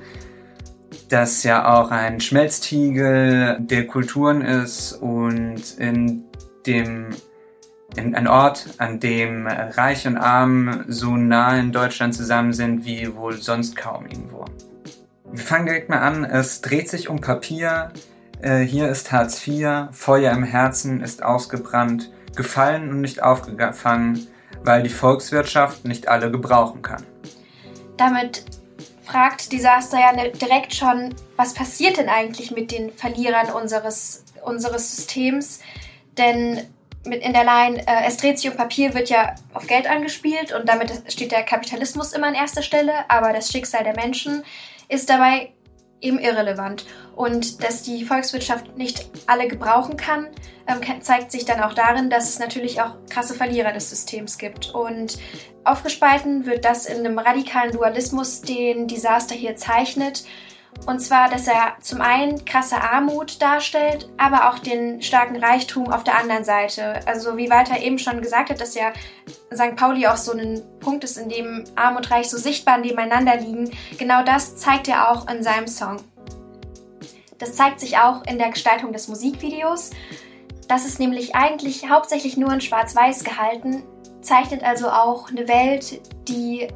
das 1.10 1.44
ja 1.44 1.74
auch 1.74 1.92
ein 1.92 2.20
Schmelztiegel 2.20 3.58
der 3.60 3.88
Kulturen 3.88 4.42
ist 4.42 4.94
und 4.94 5.78
in 5.78 6.24
dem 6.66 7.10
ein 7.96 8.28
Ort, 8.28 8.68
an 8.78 9.00
dem 9.00 9.48
Reich 9.48 10.06
und 10.06 10.18
Arm 10.18 10.84
so 10.88 11.16
nah 11.16 11.58
in 11.58 11.72
Deutschland 11.72 12.14
zusammen 12.14 12.54
sind 12.54 12.86
wie 12.86 13.16
wohl 13.16 13.34
sonst 13.34 13.76
kaum 13.76 14.06
irgendwo. 14.06 14.46
Wir 15.32 15.44
fangen 15.44 15.66
direkt 15.66 15.90
mal 15.90 16.00
an. 16.00 16.24
Es 16.24 16.62
dreht 16.62 16.90
sich 16.90 17.10
um 17.10 17.22
Papier. 17.22 17.92
Äh, 18.42 18.60
hier 18.60 18.90
ist 18.90 19.12
Hartz 19.12 19.46
IV. 19.46 19.90
Feuer 19.92 20.32
im 20.32 20.44
Herzen 20.44 21.02
ist 21.02 21.24
ausgebrannt, 21.24 22.12
gefallen 22.36 22.90
und 22.90 23.02
nicht 23.02 23.24
aufgefangen, 23.24 24.28
weil 24.64 24.84
die 24.84 24.90
Volkswirtschaft 24.90 25.86
nicht 25.86 26.08
alle 26.08 26.32
gebrauchen 26.32 26.82
kann. 26.82 27.04
Damit 27.98 28.46
fragt 29.04 29.52
Disaster 29.52 30.00
ja 30.00 30.14
ne, 30.14 30.32
direkt 30.32 30.74
schon, 30.74 31.16
was 31.36 31.54
passiert 31.54 31.98
denn 31.98 32.10
eigentlich 32.10 32.52
mit 32.52 32.72
den 32.72 32.92
Verlierern 32.92 33.50
unseres, 33.50 34.24
unseres 34.44 34.96
Systems? 34.96 35.60
Denn 36.18 36.62
mit 37.08 37.24
in 37.24 37.34
der 37.34 37.44
Line, 37.44 37.80
äh, 37.88 38.06
es 38.06 38.18
dreht 38.18 38.38
sich 38.38 38.50
um 38.50 38.58
Papier, 38.58 38.94
wird 38.94 39.10
ja 39.10 39.36
auf 39.54 39.68
Geld 39.68 39.90
angespielt 39.90 40.54
und 40.54 40.68
damit 40.68 40.92
steht 41.08 41.32
der 41.32 41.44
Kapitalismus 41.44 42.14
immer 42.14 42.28
an 42.28 42.36
erster 42.36 42.62
Stelle, 42.62 43.10
aber 43.10 43.34
das 43.34 43.52
Schicksal 43.52 43.84
der 43.84 43.96
Menschen 43.96 44.44
ist 44.90 45.10
dabei 45.10 45.52
eben 46.02 46.20
irrelevant. 46.20 46.86
Und 47.16 47.64
dass 47.64 47.82
die 47.82 48.06
Volkswirtschaft 48.06 48.78
nicht 48.78 49.10
alle 49.26 49.48
gebrauchen 49.48 49.98
kann, 49.98 50.28
ähm, 50.68 51.02
zeigt 51.02 51.32
sich 51.32 51.46
dann 51.46 51.62
auch 51.62 51.74
darin, 51.74 52.10
dass 52.10 52.30
es 52.30 52.40
natürlich 52.40 52.82
auch 52.82 52.96
krasse 53.10 53.34
Verlierer 53.34 53.74
des 53.74 53.90
Systems 53.90 54.38
gibt. 54.38 54.74
Und 54.74 55.18
aufgespalten 55.64 56.46
wird 56.46 56.66
das 56.66 56.86
in 56.86 57.00
einem 57.00 57.18
radikalen 57.18 57.72
Dualismus, 57.72 58.42
den 58.42 58.88
Disaster 58.88 59.36
hier 59.36 59.56
zeichnet. 59.56 60.24
Und 60.86 61.00
zwar, 61.00 61.30
dass 61.30 61.48
er 61.48 61.76
zum 61.82 62.00
einen 62.00 62.46
krasse 62.46 62.78
Armut 62.78 63.42
darstellt, 63.42 64.10
aber 64.18 64.50
auch 64.50 64.60
den 64.60 65.02
starken 65.02 65.36
Reichtum 65.36 65.92
auf 65.92 66.04
der 66.04 66.18
anderen 66.18 66.44
Seite. 66.46 67.06
Also 67.06 67.36
wie 67.36 67.50
Walter 67.50 67.80
eben 67.80 68.00
schon 68.00 68.22
gesagt 68.22 68.50
hat, 68.50 68.62
dass 68.62 68.76
ja 68.76 68.94
St. 69.54 69.76
Pauli 69.76 70.08
auch 70.08 70.16
so 70.16 70.32
ein 70.32 70.62
Punkt 70.80 71.04
ist, 71.04 71.18
in 71.18 71.28
dem 71.28 71.66
Arm 71.76 71.98
und 71.98 72.10
Reich 72.10 72.30
so 72.30 72.38
sichtbar 72.38 72.78
nebeneinander 72.78 73.36
liegen. 73.36 73.72
Genau 73.98 74.24
das 74.24 74.56
zeigt 74.56 74.88
er 74.88 75.12
auch 75.12 75.28
in 75.30 75.44
seinem 75.44 75.68
Song. 75.68 75.98
Das 77.38 77.56
zeigt 77.56 77.80
sich 77.80 77.98
auch 77.98 78.26
in 78.26 78.38
der 78.38 78.50
Gestaltung 78.50 78.94
des 78.94 79.08
Musikvideos. 79.08 79.92
Das 80.68 80.86
ist 80.86 81.00
nämlich 81.00 81.36
eigentlich 81.36 81.90
hauptsächlich 81.90 82.38
nur 82.38 82.52
in 82.52 82.62
Schwarz-Weiß 82.62 83.24
gehalten, 83.24 83.84
zeichnet 84.22 84.64
also 84.64 84.90
auch 84.90 85.30
eine 85.30 85.48
Welt, 85.48 86.02
die 86.28 86.68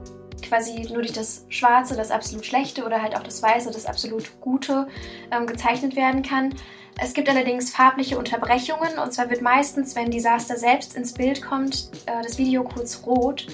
quasi 0.42 0.82
nur 0.90 1.02
durch 1.02 1.14
das 1.14 1.46
Schwarze, 1.50 1.96
das 1.96 2.12
absolut 2.12 2.46
Schlechte 2.46 2.86
oder 2.86 3.02
halt 3.02 3.16
auch 3.16 3.24
das 3.24 3.42
Weiße, 3.42 3.72
das 3.72 3.86
absolut 3.86 4.40
Gute 4.42 4.88
ähm, 5.32 5.48
gezeichnet 5.48 5.96
werden 5.96 6.24
kann. 6.24 6.56
Es 7.00 7.14
gibt 7.14 7.30
allerdings 7.30 7.72
farbliche 7.72 8.18
Unterbrechungen 8.18 9.00
und 9.00 9.14
zwar 9.14 9.30
wird 9.30 9.42
meistens, 9.42 9.96
wenn 9.96 10.12
Disaster 10.12 10.58
selbst 10.58 10.96
ins 10.96 11.14
Bild 11.14 11.42
kommt, 11.42 11.90
äh, 12.06 12.22
das 12.22 12.38
Video 12.38 12.64
kurz 12.64 13.04
rot 13.06 13.48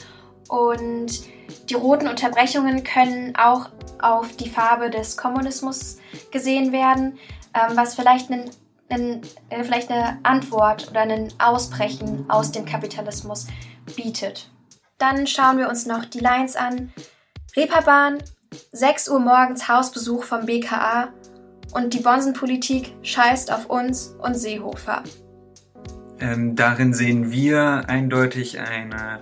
und 0.50 1.21
die 1.69 1.76
roten 1.76 2.08
Unterbrechungen 2.08 2.84
können 2.84 3.36
auch 3.36 3.69
auf 4.02 4.36
die 4.36 4.50
Farbe 4.50 4.89
des 4.89 5.17
Kommunismus 5.17 5.97
gesehen 6.32 6.71
werden, 6.71 7.17
ähm, 7.54 7.76
was 7.76 7.95
vielleicht 7.95 8.32
einen, 8.32 8.50
äh, 9.50 9.63
vielleicht 9.63 9.91
eine 9.91 10.19
Antwort 10.23 10.89
oder 10.89 11.02
ein 11.02 11.34
Ausbrechen 11.39 12.26
aus 12.30 12.52
dem 12.52 12.65
Kapitalismus 12.65 13.47
bietet. 13.95 14.50
Dann 14.97 15.27
schauen 15.27 15.57
wir 15.57 15.69
uns 15.69 15.86
noch 15.86 16.05
die 16.05 16.19
Lines 16.19 16.55
an. 16.55 16.91
Reeperbahn, 17.55 18.17
6 18.71 19.10
Uhr 19.10 19.19
morgens 19.19 19.67
Hausbesuch 19.67 20.23
vom 20.23 20.45
BKA 20.45 21.10
und 21.73 21.93
die 21.93 21.99
Bonsenpolitik 21.99 22.93
scheißt 23.03 23.51
auf 23.51 23.67
uns 23.67 24.15
und 24.19 24.36
Seehofer. 24.36 25.03
Ähm, 26.19 26.55
darin 26.55 26.93
sehen 26.93 27.31
wir 27.31 27.83
eindeutig 27.88 28.60
eine 28.60 29.21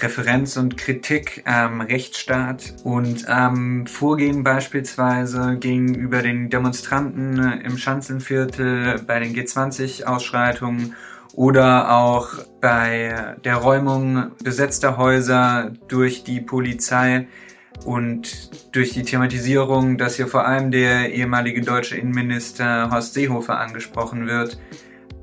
Referenz 0.00 0.56
und 0.56 0.76
Kritik 0.76 1.42
am 1.44 1.80
Rechtsstaat 1.82 2.74
und 2.82 3.28
am 3.28 3.86
Vorgehen 3.86 4.42
beispielsweise 4.42 5.56
gegenüber 5.58 6.22
den 6.22 6.50
Demonstranten 6.50 7.60
im 7.60 7.76
Schanzenviertel 7.76 9.00
bei 9.06 9.20
den 9.20 9.34
G20-Ausschreitungen 9.34 10.94
oder 11.34 11.96
auch 11.96 12.28
bei 12.60 13.36
der 13.44 13.56
Räumung 13.56 14.32
besetzter 14.42 14.96
Häuser 14.96 15.72
durch 15.88 16.24
die 16.24 16.40
Polizei 16.40 17.26
und 17.84 18.50
durch 18.74 18.92
die 18.92 19.02
Thematisierung, 19.02 19.98
dass 19.98 20.16
hier 20.16 20.28
vor 20.28 20.46
allem 20.46 20.70
der 20.70 21.12
ehemalige 21.12 21.62
deutsche 21.62 21.96
Innenminister 21.96 22.90
Horst 22.90 23.14
Seehofer 23.14 23.58
angesprochen 23.58 24.26
wird, 24.26 24.58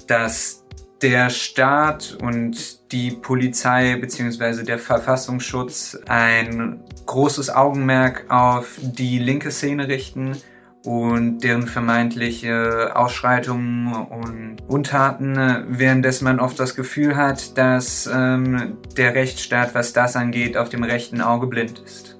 dass 0.07 0.65
der 1.01 1.29
Staat 1.29 2.17
und 2.21 2.91
die 2.91 3.11
Polizei 3.11 3.95
bzw. 3.95 4.63
der 4.63 4.79
Verfassungsschutz 4.79 5.97
ein 6.07 6.81
großes 7.05 7.49
Augenmerk 7.49 8.25
auf 8.29 8.77
die 8.81 9.19
linke 9.19 9.51
Szene 9.51 9.87
richten 9.87 10.35
und 10.83 11.39
deren 11.39 11.67
vermeintliche 11.67 12.95
Ausschreitungen 12.95 13.93
und 13.93 14.57
Untaten, 14.67 15.35
währenddessen 15.67 16.25
man 16.25 16.39
oft 16.39 16.59
das 16.59 16.75
Gefühl 16.75 17.15
hat, 17.15 17.57
dass 17.57 18.09
ähm, 18.11 18.77
der 18.95 19.13
Rechtsstaat, 19.13 19.75
was 19.75 19.93
das 19.93 20.15
angeht, 20.15 20.55
auf 20.55 20.69
dem 20.69 20.83
rechten 20.83 21.21
Auge 21.21 21.47
blind 21.47 21.79
ist. 21.79 22.19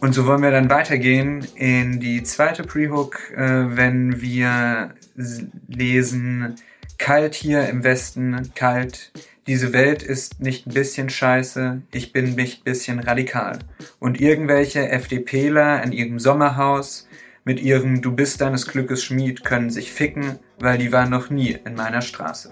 Und 0.00 0.12
so 0.12 0.26
wollen 0.26 0.42
wir 0.42 0.50
dann 0.50 0.68
weitergehen 0.68 1.46
in 1.54 2.00
die 2.00 2.22
zweite 2.22 2.62
Pre-Hook, 2.62 3.32
äh, 3.36 3.76
wenn 3.76 4.20
wir 4.20 4.94
lesen, 5.68 6.56
kalt 6.98 7.34
hier 7.34 7.68
im 7.68 7.84
Westen, 7.84 8.50
kalt. 8.54 9.12
Diese 9.46 9.72
Welt 9.72 10.02
ist 10.02 10.40
nicht 10.40 10.66
ein 10.66 10.74
bisschen 10.74 11.10
scheiße, 11.10 11.82
ich 11.92 12.12
bin 12.12 12.34
nicht 12.34 12.60
ein 12.60 12.64
bisschen 12.64 12.98
radikal. 12.98 13.58
Und 13.98 14.20
irgendwelche 14.20 14.88
FDPler 14.88 15.82
in 15.82 15.92
ihrem 15.92 16.18
Sommerhaus 16.18 17.06
mit 17.44 17.60
ihrem 17.60 18.00
Du 18.00 18.12
bist 18.12 18.40
deines 18.40 18.66
Glückes 18.66 19.04
Schmied 19.04 19.44
können 19.44 19.70
sich 19.70 19.92
ficken, 19.92 20.38
weil 20.58 20.78
die 20.78 20.92
waren 20.92 21.10
noch 21.10 21.30
nie 21.30 21.58
in 21.64 21.74
meiner 21.74 22.02
Straße. 22.02 22.50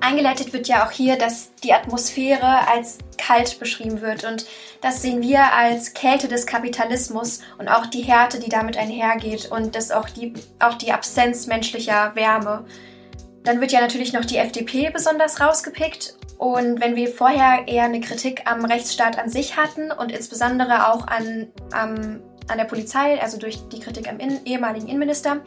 Eingeleitet 0.00 0.52
wird 0.52 0.68
ja 0.68 0.86
auch 0.86 0.90
hier, 0.90 1.16
dass 1.16 1.54
die 1.64 1.72
Atmosphäre 1.72 2.68
als 2.68 2.98
kalt 3.16 3.58
beschrieben 3.58 4.02
wird 4.02 4.24
und 4.24 4.44
das 4.82 5.00
sehen 5.00 5.22
wir 5.22 5.54
als 5.54 5.94
Kälte 5.94 6.28
des 6.28 6.46
Kapitalismus 6.46 7.40
und 7.56 7.68
auch 7.68 7.86
die 7.86 8.02
Härte, 8.02 8.38
die 8.38 8.50
damit 8.50 8.76
einhergeht 8.76 9.50
und 9.50 9.74
das 9.74 9.90
auch 9.90 10.10
die, 10.10 10.34
auch 10.58 10.74
die 10.74 10.92
Absenz 10.92 11.46
menschlicher 11.46 12.14
Wärme. 12.14 12.66
Dann 13.44 13.62
wird 13.62 13.72
ja 13.72 13.80
natürlich 13.80 14.12
noch 14.12 14.26
die 14.26 14.36
FDP 14.36 14.90
besonders 14.90 15.40
rausgepickt 15.40 16.18
und 16.36 16.82
wenn 16.82 16.96
wir 16.96 17.08
vorher 17.08 17.66
eher 17.66 17.84
eine 17.84 18.00
Kritik 18.00 18.42
am 18.44 18.66
Rechtsstaat 18.66 19.18
an 19.18 19.30
sich 19.30 19.56
hatten 19.56 19.90
und 19.90 20.12
insbesondere 20.12 20.92
auch 20.92 21.06
an, 21.06 21.46
am 21.72 22.20
an 22.48 22.58
der 22.58 22.64
Polizei, 22.64 23.20
also 23.20 23.38
durch 23.38 23.58
die 23.68 23.80
Kritik 23.80 24.08
am 24.08 24.18
in, 24.18 24.44
ehemaligen 24.44 24.86
Innenminister, 24.86 25.40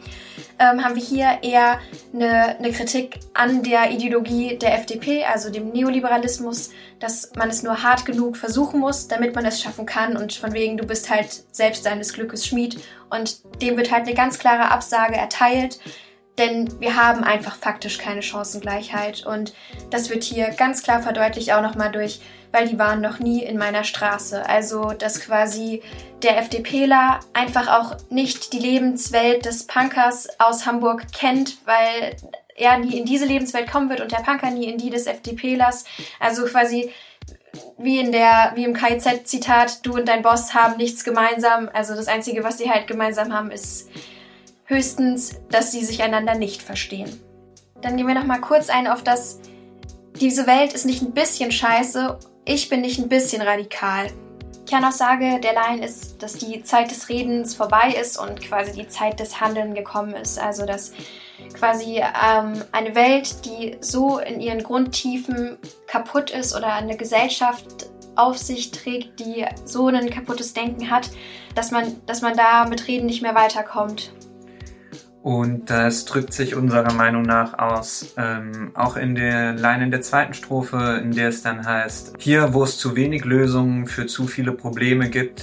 ähm, 0.58 0.84
haben 0.84 0.94
wir 0.94 1.02
hier 1.02 1.38
eher 1.42 1.78
eine, 2.12 2.58
eine, 2.58 2.72
Kritik 2.72 3.20
an 3.34 3.62
der 3.62 3.90
Ideologie 3.90 4.58
der 4.58 4.74
FDP, 4.74 5.24
also 5.24 5.50
dem 5.50 5.70
Neoliberalismus, 5.70 6.70
dass 6.98 7.32
man 7.36 7.48
es 7.50 7.62
nur 7.62 7.82
hart 7.82 8.04
genug 8.04 8.36
versuchen 8.36 8.80
muss, 8.80 9.08
damit 9.08 9.34
man 9.34 9.46
es 9.46 9.60
schaffen 9.60 9.86
kann 9.86 10.16
und 10.16 10.32
von 10.32 10.52
wegen, 10.52 10.76
du 10.76 10.86
bist 10.86 11.10
halt 11.10 11.44
selbst 11.52 11.86
deines 11.86 12.12
Glückes 12.12 12.46
Schmied 12.46 12.80
und 13.10 13.40
dem 13.62 13.76
wird 13.76 13.90
halt 13.90 14.06
eine 14.06 14.14
ganz 14.14 14.38
klare 14.38 14.70
Absage 14.70 15.16
erteilt. 15.16 15.78
Denn 16.38 16.80
wir 16.80 16.96
haben 16.96 17.24
einfach 17.24 17.56
faktisch 17.56 17.98
keine 17.98 18.22
Chancengleichheit. 18.22 19.26
Und 19.26 19.52
das 19.90 20.08
wird 20.08 20.24
hier 20.24 20.50
ganz 20.50 20.82
klar 20.82 21.02
verdeutlicht 21.02 21.52
auch 21.52 21.62
nochmal 21.62 21.92
durch 21.92 22.20
weil 22.52 22.68
die 22.68 22.78
waren 22.78 23.00
noch 23.00 23.18
nie 23.18 23.42
in 23.42 23.58
meiner 23.58 23.84
Straße. 23.84 24.48
Also, 24.48 24.92
dass 24.92 25.20
quasi 25.20 25.82
der 26.22 26.38
FDPler 26.38 27.20
einfach 27.32 27.68
auch 27.68 27.96
nicht 28.10 28.52
die 28.52 28.58
Lebenswelt 28.58 29.44
des 29.44 29.66
Punkers 29.66 30.28
aus 30.38 30.66
Hamburg 30.66 31.12
kennt, 31.12 31.58
weil 31.66 32.16
er 32.56 32.78
nie 32.78 32.98
in 32.98 33.04
diese 33.04 33.26
Lebenswelt 33.26 33.70
kommen 33.70 33.88
wird 33.88 34.00
und 34.00 34.10
der 34.10 34.18
Punker 34.18 34.50
nie 34.50 34.66
in 34.66 34.78
die 34.78 34.90
des 34.90 35.06
FDPlers. 35.06 35.84
Also 36.18 36.44
quasi 36.46 36.92
wie 37.78 37.98
in 37.98 38.12
der, 38.12 38.52
wie 38.54 38.64
im 38.64 38.74
KIZ-Zitat, 38.74 39.86
du 39.86 39.94
und 39.94 40.08
dein 40.08 40.22
Boss 40.22 40.54
haben 40.54 40.76
nichts 40.76 41.04
gemeinsam. 41.04 41.70
Also 41.72 41.94
das 41.94 42.08
Einzige, 42.08 42.42
was 42.42 42.58
sie 42.58 42.70
halt 42.70 42.86
gemeinsam 42.86 43.32
haben, 43.32 43.50
ist 43.50 43.88
höchstens, 44.68 45.40
dass 45.50 45.72
sie 45.72 45.84
sich 45.84 46.02
einander 46.02 46.34
nicht 46.34 46.62
verstehen. 46.62 47.20
Dann 47.82 47.96
gehen 47.96 48.06
wir 48.06 48.14
noch 48.14 48.26
mal 48.26 48.40
kurz 48.40 48.70
ein 48.70 48.86
auf 48.86 49.02
das, 49.02 49.40
diese 50.20 50.46
Welt 50.46 50.72
ist 50.72 50.86
nicht 50.86 51.02
ein 51.02 51.12
bisschen 51.12 51.52
scheiße 51.52 52.18
ich 52.48 52.70
bin 52.70 52.80
nicht 52.80 52.98
ein 52.98 53.10
bisschen 53.10 53.42
radikal. 53.42 54.06
Kernaussage 54.66 55.38
der 55.38 55.52
Line 55.52 55.84
ist, 55.84 56.22
dass 56.22 56.32
die 56.32 56.62
Zeit 56.62 56.90
des 56.90 57.10
Redens 57.10 57.54
vorbei 57.54 57.94
ist 58.00 58.16
und 58.16 58.40
quasi 58.40 58.72
die 58.72 58.88
Zeit 58.88 59.20
des 59.20 59.38
Handeln 59.38 59.74
gekommen 59.74 60.14
ist. 60.14 60.38
Also 60.38 60.64
dass 60.64 60.92
quasi 61.52 61.98
ähm, 61.98 62.64
eine 62.72 62.94
Welt, 62.94 63.44
die 63.44 63.76
so 63.82 64.18
in 64.18 64.40
ihren 64.40 64.62
Grundtiefen 64.62 65.58
kaputt 65.86 66.30
ist 66.30 66.56
oder 66.56 66.72
eine 66.72 66.96
Gesellschaft 66.96 67.90
auf 68.16 68.38
sich 68.38 68.70
trägt, 68.70 69.20
die 69.20 69.44
so 69.66 69.88
ein 69.88 70.08
kaputtes 70.08 70.54
Denken 70.54 70.90
hat, 70.90 71.10
dass 71.54 71.70
man, 71.70 72.00
dass 72.06 72.22
man 72.22 72.34
da 72.34 72.64
mit 72.64 72.88
Reden 72.88 73.04
nicht 73.04 73.20
mehr 73.20 73.34
weiterkommt. 73.34 74.10
Und 75.28 75.68
das 75.68 76.06
drückt 76.06 76.32
sich 76.32 76.54
unserer 76.54 76.94
Meinung 76.94 77.20
nach 77.20 77.58
aus, 77.58 78.14
ähm, 78.16 78.70
auch 78.72 78.96
in 78.96 79.14
der 79.14 79.52
Line 79.52 79.84
in 79.84 79.90
der 79.90 80.00
zweiten 80.00 80.32
Strophe, 80.32 81.02
in 81.04 81.12
der 81.12 81.28
es 81.28 81.42
dann 81.42 81.66
heißt, 81.66 82.14
hier 82.18 82.54
wo 82.54 82.64
es 82.64 82.78
zu 82.78 82.96
wenig 82.96 83.26
Lösungen 83.26 83.86
für 83.86 84.06
zu 84.06 84.26
viele 84.26 84.52
Probleme 84.52 85.10
gibt, 85.10 85.42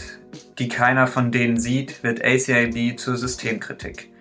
die 0.58 0.69
keiner 0.69 1.06
von 1.06 1.32
denen 1.32 1.60
sieht, 1.60 2.02
wird 2.02 2.26
ACIB 2.26 2.98
zur 2.98 3.15
Systemkritik. 3.15 4.12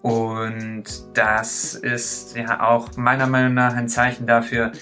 Und 0.00 0.84
das 1.12 1.74
ist 1.74 2.34
ja 2.34 2.66
auch 2.66 2.96
meiner 2.96 3.26
Meinung 3.26 3.52
nach 3.52 3.76
ein 3.76 3.90
Zeichen 3.90 4.26
dafür, 4.26 4.72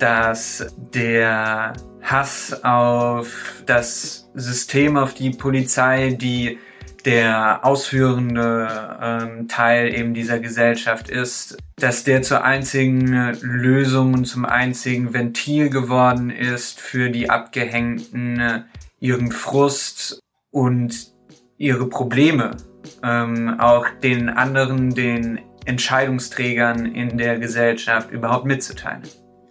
dass 0.00 0.74
der 0.92 1.74
Hass 2.02 2.64
auf 2.64 3.62
das 3.66 4.28
System, 4.34 4.96
auf 4.96 5.14
die 5.14 5.30
Polizei, 5.30 6.16
die 6.20 6.58
der 7.04 7.64
ausführende 7.64 8.98
ähm, 9.00 9.48
Teil 9.48 9.94
eben 9.94 10.14
dieser 10.14 10.38
Gesellschaft 10.38 11.08
ist, 11.08 11.56
dass 11.76 12.04
der 12.04 12.22
zur 12.22 12.44
einzigen 12.44 13.34
Lösung 13.40 14.14
und 14.14 14.24
zum 14.26 14.44
einzigen 14.44 15.12
Ventil 15.12 15.70
geworden 15.70 16.30
ist 16.30 16.80
für 16.80 17.10
die 17.10 17.30
Abgehängten, 17.30 18.64
ihren 19.00 19.32
Frust 19.32 20.20
und 20.50 21.12
ihre 21.58 21.88
Probleme, 21.88 22.56
ähm, 23.02 23.58
auch 23.58 23.86
den 24.02 24.28
anderen, 24.28 24.94
den 24.94 25.40
Entscheidungsträgern 25.64 26.86
in 26.86 27.18
der 27.18 27.38
Gesellschaft 27.38 28.10
überhaupt 28.10 28.46
mitzuteilen. 28.46 29.02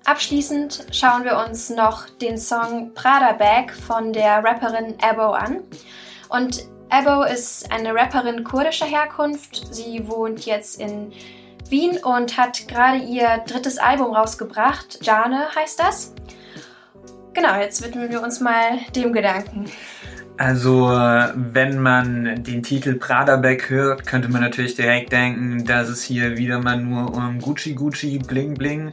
Abschließend 0.05 0.87
schauen 0.91 1.23
wir 1.23 1.37
uns 1.47 1.69
noch 1.69 2.09
den 2.09 2.37
Song 2.37 2.93
Prada 2.93 3.33
Bag 3.33 3.71
von 3.71 4.11
der 4.13 4.43
Rapperin 4.43 4.95
Abo 5.01 5.31
an. 5.31 5.61
Und 6.29 6.65
Abo 6.91 7.23
ist 7.23 7.71
eine 7.71 7.95
Rapperin 7.95 8.43
kurdischer 8.43 8.85
Herkunft. 8.85 9.73
Sie 9.73 10.09
wohnt 10.09 10.45
jetzt 10.45 10.81
in 10.81 11.13
Wien 11.69 11.97
und 12.03 12.37
hat 12.37 12.67
gerade 12.67 12.97
ihr 12.97 13.41
drittes 13.47 13.77
Album 13.77 14.13
rausgebracht. 14.13 14.99
Jane 15.01 15.45
heißt 15.55 15.79
das. 15.79 16.13
Genau, 17.33 17.57
jetzt 17.57 17.81
widmen 17.81 18.11
wir 18.11 18.21
uns 18.21 18.41
mal 18.41 18.79
dem 18.93 19.13
Gedanken. 19.13 19.71
Also, 20.35 20.89
wenn 20.89 21.79
man 21.79 22.43
den 22.43 22.61
Titel 22.61 22.95
Praderbeck 22.95 23.69
hört, 23.69 24.05
könnte 24.05 24.27
man 24.27 24.41
natürlich 24.41 24.75
direkt 24.75 25.13
denken, 25.13 25.63
dass 25.63 25.87
es 25.87 26.03
hier 26.03 26.35
wieder 26.35 26.59
mal 26.59 26.75
nur 26.75 27.15
um 27.15 27.39
Gucci 27.39 27.73
Gucci 27.73 28.19
Bling 28.19 28.55
Bling 28.55 28.91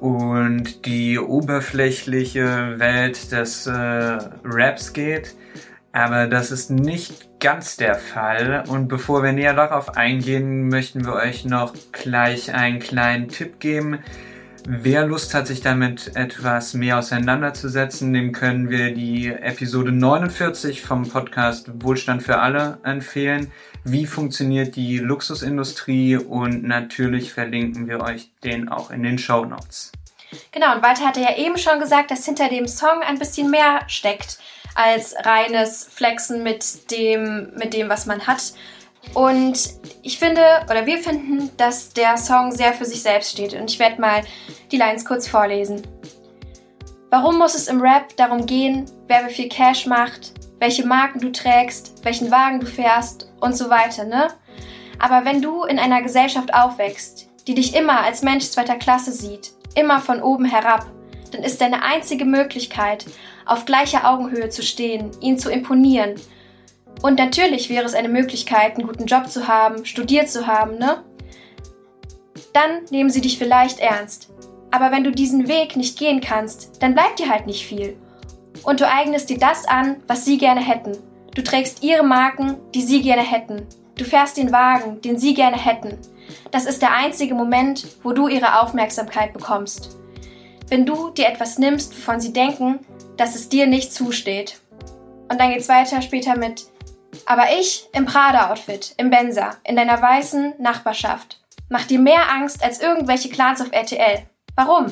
und 0.00 0.84
die 0.84 1.18
oberflächliche 1.18 2.78
Welt 2.78 3.32
des 3.32 3.66
äh, 3.66 3.72
Raps 3.72 4.92
geht. 4.92 5.34
Aber 5.92 6.26
das 6.26 6.50
ist 6.50 6.70
nicht 6.70 7.38
ganz 7.38 7.76
der 7.76 7.96
Fall. 7.96 8.64
Und 8.66 8.88
bevor 8.88 9.22
wir 9.22 9.32
näher 9.32 9.54
darauf 9.54 9.96
eingehen, 9.96 10.68
möchten 10.68 11.04
wir 11.04 11.14
euch 11.14 11.44
noch 11.44 11.74
gleich 11.92 12.54
einen 12.54 12.78
kleinen 12.78 13.28
Tipp 13.28 13.60
geben. 13.60 13.98
Wer 14.66 15.06
Lust 15.06 15.34
hat, 15.34 15.48
sich 15.48 15.60
damit 15.60 16.14
etwas 16.14 16.72
mehr 16.72 16.98
auseinanderzusetzen, 16.98 18.12
dem 18.12 18.32
können 18.32 18.70
wir 18.70 18.94
die 18.94 19.26
Episode 19.26 19.90
49 19.90 20.82
vom 20.82 21.08
Podcast 21.08 21.82
Wohlstand 21.82 22.22
für 22.22 22.38
alle 22.38 22.78
empfehlen. 22.84 23.50
Wie 23.84 24.06
funktioniert 24.06 24.76
die 24.76 24.98
Luxusindustrie? 24.98 26.16
Und 26.16 26.62
natürlich 26.62 27.32
verlinken 27.32 27.88
wir 27.88 28.00
euch 28.00 28.30
den 28.44 28.68
auch 28.68 28.90
in 28.92 29.02
den 29.02 29.18
Show 29.18 29.44
Notes. 29.44 29.90
Genau, 30.52 30.74
und 30.74 30.82
Walter 30.82 31.06
hatte 31.06 31.20
ja 31.20 31.36
eben 31.36 31.58
schon 31.58 31.80
gesagt, 31.80 32.10
dass 32.12 32.24
hinter 32.24 32.48
dem 32.48 32.68
Song 32.68 33.02
ein 33.02 33.18
bisschen 33.18 33.50
mehr 33.50 33.80
steckt 33.88 34.38
als 34.74 35.14
reines 35.24 35.84
Flexen 35.84 36.42
mit 36.42 36.90
dem, 36.90 37.52
mit 37.56 37.74
dem, 37.74 37.88
was 37.88 38.06
man 38.06 38.26
hat. 38.26 38.52
Und 39.14 39.58
ich 40.02 40.18
finde, 40.18 40.42
oder 40.70 40.86
wir 40.86 40.98
finden, 40.98 41.50
dass 41.56 41.92
der 41.92 42.16
Song 42.16 42.52
sehr 42.52 42.72
für 42.72 42.84
sich 42.84 43.02
selbst 43.02 43.32
steht. 43.32 43.54
Und 43.54 43.70
ich 43.70 43.78
werde 43.78 44.00
mal 44.00 44.22
die 44.70 44.76
Lines 44.76 45.04
kurz 45.04 45.28
vorlesen. 45.28 45.82
Warum 47.10 47.38
muss 47.38 47.54
es 47.54 47.68
im 47.68 47.80
Rap 47.80 48.16
darum 48.16 48.46
gehen, 48.46 48.86
wer 49.08 49.26
wie 49.26 49.34
viel 49.34 49.48
Cash 49.48 49.86
macht, 49.86 50.32
welche 50.60 50.86
Marken 50.86 51.20
du 51.20 51.30
trägst, 51.30 52.04
welchen 52.04 52.30
Wagen 52.30 52.60
du 52.60 52.66
fährst 52.66 53.30
und 53.40 53.56
so 53.56 53.68
weiter, 53.68 54.04
ne? 54.04 54.28
Aber 54.98 55.24
wenn 55.24 55.42
du 55.42 55.64
in 55.64 55.78
einer 55.78 56.00
Gesellschaft 56.00 56.54
aufwächst, 56.54 57.28
die 57.46 57.54
dich 57.54 57.74
immer 57.74 58.00
als 58.02 58.22
Mensch 58.22 58.48
zweiter 58.48 58.76
Klasse 58.76 59.10
sieht, 59.10 59.52
immer 59.74 60.00
von 60.00 60.22
oben 60.22 60.44
herab, 60.44 60.86
dann 61.32 61.42
ist 61.42 61.60
deine 61.60 61.82
einzige 61.82 62.24
Möglichkeit, 62.24 63.06
auf 63.46 63.64
gleicher 63.64 64.08
Augenhöhe 64.08 64.48
zu 64.48 64.62
stehen, 64.62 65.10
ihn 65.20 65.38
zu 65.38 65.50
imponieren. 65.50 66.14
Und 67.02 67.18
natürlich 67.18 67.68
wäre 67.68 67.84
es 67.84 67.94
eine 67.94 68.08
Möglichkeit, 68.08 68.76
einen 68.76 68.86
guten 68.86 69.06
Job 69.06 69.28
zu 69.28 69.48
haben, 69.48 69.84
studiert 69.84 70.30
zu 70.30 70.46
haben, 70.46 70.78
ne? 70.78 71.02
Dann 72.52 72.84
nehmen 72.90 73.10
sie 73.10 73.22
dich 73.22 73.38
vielleicht 73.38 73.80
ernst. 73.80 74.30
Aber 74.70 74.92
wenn 74.92 75.04
du 75.04 75.10
diesen 75.10 75.48
Weg 75.48 75.76
nicht 75.76 75.98
gehen 75.98 76.20
kannst, 76.20 76.82
dann 76.82 76.94
bleibt 76.94 77.18
dir 77.18 77.28
halt 77.28 77.46
nicht 77.46 77.66
viel. 77.66 77.96
Und 78.62 78.80
du 78.80 78.88
eignest 78.88 79.30
dir 79.30 79.38
das 79.38 79.66
an, 79.66 79.96
was 80.06 80.24
sie 80.24 80.38
gerne 80.38 80.60
hätten. 80.60 80.96
Du 81.34 81.42
trägst 81.42 81.82
ihre 81.82 82.04
Marken, 82.04 82.56
die 82.74 82.82
sie 82.82 83.02
gerne 83.02 83.22
hätten. 83.22 83.66
Du 83.96 84.04
fährst 84.04 84.36
den 84.36 84.52
Wagen, 84.52 85.00
den 85.00 85.18
sie 85.18 85.34
gerne 85.34 85.56
hätten. 85.56 85.98
Das 86.50 86.66
ist 86.66 86.82
der 86.82 86.92
einzige 86.94 87.34
Moment, 87.34 87.86
wo 88.02 88.12
du 88.12 88.28
ihre 88.28 88.60
Aufmerksamkeit 88.60 89.32
bekommst. 89.32 89.96
Wenn 90.72 90.86
du 90.86 91.10
dir 91.10 91.28
etwas 91.28 91.58
nimmst, 91.58 91.94
wovon 91.94 92.18
sie 92.18 92.32
denken, 92.32 92.78
dass 93.18 93.34
es 93.34 93.50
dir 93.50 93.66
nicht 93.66 93.92
zusteht. 93.92 94.58
Und 95.28 95.38
dann 95.38 95.50
geht's 95.50 95.68
weiter 95.68 96.00
später 96.00 96.34
mit 96.34 96.64
aber 97.26 97.44
ich 97.60 97.90
im 97.92 98.06
Prada-Outfit, 98.06 98.94
im 98.96 99.10
Benzer, 99.10 99.58
in 99.64 99.76
deiner 99.76 100.00
weißen 100.00 100.54
Nachbarschaft, 100.58 101.42
mach 101.68 101.84
dir 101.84 101.98
mehr 101.98 102.32
Angst 102.32 102.64
als 102.64 102.80
irgendwelche 102.80 103.28
Clans 103.28 103.60
auf 103.60 103.70
RTL. 103.70 104.22
Warum? 104.56 104.86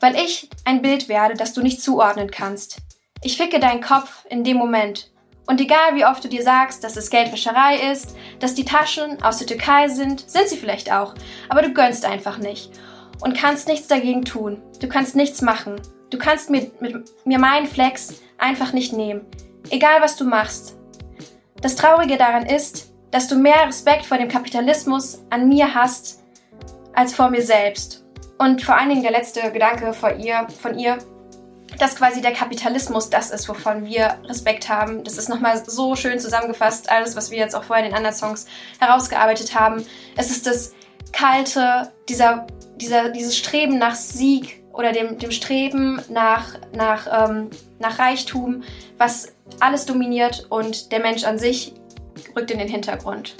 Weil 0.00 0.16
ich 0.16 0.50
ein 0.64 0.82
Bild 0.82 1.08
werde, 1.08 1.34
das 1.34 1.52
du 1.52 1.62
nicht 1.62 1.80
zuordnen 1.80 2.32
kannst. 2.32 2.78
Ich 3.22 3.36
ficke 3.36 3.60
deinen 3.60 3.82
Kopf 3.82 4.26
in 4.30 4.42
dem 4.42 4.56
Moment. 4.56 5.12
Und 5.46 5.60
egal 5.60 5.94
wie 5.94 6.06
oft 6.06 6.24
du 6.24 6.28
dir 6.28 6.42
sagst, 6.42 6.82
dass 6.82 6.96
es 6.96 7.10
Geldwäscherei 7.10 7.92
ist, 7.92 8.16
dass 8.40 8.56
die 8.56 8.64
Taschen 8.64 9.22
aus 9.22 9.38
der 9.38 9.46
Türkei 9.46 9.86
sind, 9.86 10.28
sind 10.28 10.48
sie 10.48 10.56
vielleicht 10.56 10.90
auch, 10.90 11.14
aber 11.48 11.62
du 11.62 11.72
gönnst 11.72 12.04
einfach 12.04 12.38
nicht 12.38 12.72
und 13.24 13.36
kannst 13.36 13.66
nichts 13.68 13.88
dagegen 13.88 14.24
tun. 14.24 14.62
Du 14.80 14.86
kannst 14.86 15.16
nichts 15.16 15.40
machen. 15.40 15.80
Du 16.10 16.18
kannst 16.18 16.50
mir, 16.50 16.70
mit, 16.80 17.10
mir 17.24 17.38
meinen 17.38 17.66
Flex 17.66 18.20
einfach 18.38 18.72
nicht 18.72 18.92
nehmen. 18.92 19.22
Egal 19.70 20.02
was 20.02 20.16
du 20.16 20.24
machst. 20.24 20.76
Das 21.60 21.74
Traurige 21.74 22.18
daran 22.18 22.44
ist, 22.44 22.92
dass 23.10 23.26
du 23.26 23.36
mehr 23.36 23.66
Respekt 23.66 24.04
vor 24.04 24.18
dem 24.18 24.28
Kapitalismus 24.28 25.22
an 25.30 25.48
mir 25.48 25.74
hast 25.74 26.22
als 26.92 27.14
vor 27.14 27.30
mir 27.30 27.42
selbst. 27.42 28.04
Und 28.38 28.62
vor 28.62 28.76
allen 28.76 28.90
Dingen 28.90 29.02
der 29.02 29.12
letzte 29.12 29.50
Gedanke 29.52 29.94
vor 29.94 30.12
ihr, 30.16 30.46
von 30.60 30.78
ihr, 30.78 30.98
dass 31.78 31.96
quasi 31.96 32.20
der 32.20 32.32
Kapitalismus 32.32 33.08
das 33.08 33.30
ist, 33.30 33.48
wovon 33.48 33.86
wir 33.86 34.18
Respekt 34.24 34.68
haben. 34.68 35.02
Das 35.02 35.16
ist 35.16 35.28
nochmal 35.30 35.64
so 35.64 35.96
schön 35.96 36.18
zusammengefasst, 36.18 36.90
alles, 36.90 37.16
was 37.16 37.30
wir 37.30 37.38
jetzt 37.38 37.56
auch 37.56 37.64
vorher 37.64 37.84
in 37.84 37.90
den 37.90 37.96
anderen 37.96 38.14
Songs 38.16 38.46
herausgearbeitet 38.80 39.58
haben. 39.58 39.84
Es 40.16 40.30
ist 40.30 40.46
das 40.46 40.74
kalte, 41.14 41.92
dieser, 42.08 42.46
dieser, 42.76 43.10
dieses 43.10 43.36
Streben 43.36 43.78
nach 43.78 43.94
Sieg 43.94 44.62
oder 44.72 44.92
dem, 44.92 45.18
dem 45.18 45.30
Streben 45.30 46.00
nach, 46.10 46.58
nach, 46.74 47.30
ähm, 47.30 47.50
nach 47.78 47.98
Reichtum, 47.98 48.62
was 48.98 49.32
alles 49.60 49.86
dominiert 49.86 50.46
und 50.50 50.90
der 50.90 51.00
Mensch 51.00 51.24
an 51.24 51.38
sich 51.38 51.74
rückt 52.36 52.50
in 52.50 52.58
den 52.58 52.68
Hintergrund. 52.68 53.36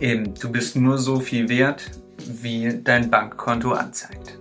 Eben, 0.00 0.34
du 0.34 0.50
bist 0.50 0.76
nur 0.76 0.98
so 0.98 1.20
viel 1.20 1.48
wert, 1.48 1.90
wie 2.26 2.80
dein 2.82 3.10
Bankkonto 3.10 3.72
anzeigt. 3.72 4.38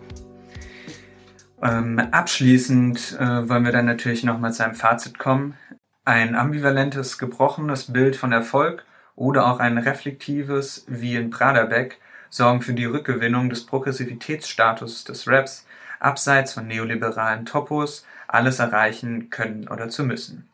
Ähm, 1.63 1.99
abschließend 1.99 3.17
äh, 3.19 3.49
wollen 3.49 3.65
wir 3.65 3.71
dann 3.71 3.85
natürlich 3.85 4.23
nochmal 4.23 4.53
zu 4.53 4.63
einem 4.63 4.75
Fazit 4.75 5.17
kommen. 5.19 5.55
Ein 6.03 6.35
ambivalentes, 6.35 7.17
gebrochenes 7.17 7.93
Bild 7.93 8.15
von 8.15 8.31
Erfolg 8.31 8.83
oder 9.15 9.45
auch 9.51 9.59
ein 9.59 9.77
reflektives, 9.77 10.85
wie 10.87 11.15
in 11.15 11.29
Praderbeck, 11.29 11.99
sorgen 12.31 12.63
für 12.63 12.73
die 12.73 12.85
Rückgewinnung 12.85 13.51
des 13.51 13.67
Progressivitätsstatus 13.67 15.03
des 15.03 15.27
Raps, 15.27 15.67
abseits 15.99 16.53
von 16.53 16.65
neoliberalen 16.65 17.45
Topos, 17.45 18.07
alles 18.27 18.57
erreichen 18.57 19.29
können 19.29 19.67
oder 19.67 19.89
zu 19.89 20.03
müssen. 20.03 20.49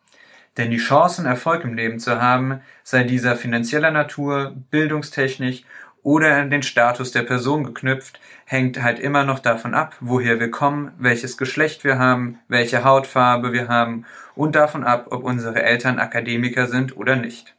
Denn 0.58 0.72
die 0.72 0.78
Chancen, 0.78 1.28
Erfolg 1.28 1.63
im 1.63 1.76
Leben 1.76 2.00
zu 2.00 2.20
haben, 2.20 2.62
sei 2.84 3.04
dieser 3.04 3.36
finanzieller 3.36 3.92
Natur, 3.92 4.56
bildungstechnisch 4.72 5.63
oder 6.02 6.36
an 6.36 6.50
den 6.50 6.63
Status 6.63 7.12
der 7.12 7.22
Person 7.22 7.63
geknüpft, 7.63 8.20
hängt 8.46 8.82
halt 8.82 8.98
immer 8.98 9.24
noch 9.24 9.40
davon 9.40 9.76
ab, 9.76 9.96
woher 10.00 10.40
wir 10.40 10.50
kommen, 10.50 10.94
welches 10.98 11.38
Geschlecht 11.38 11.84
wir 11.84 12.00
haben, 12.00 12.40
welche 12.48 12.84
Hautfarbe 12.84 13.54
wir 13.54 13.68
haben 13.68 14.06
und 14.34 14.56
davon 14.56 14.84
ab, 14.84 15.08
ob 15.12 15.24
unsere 15.24 15.62
Eltern 15.62 16.00
Akademiker 16.00 16.68
sind 16.68 16.98
oder 16.98 17.16
nicht. 17.16 17.57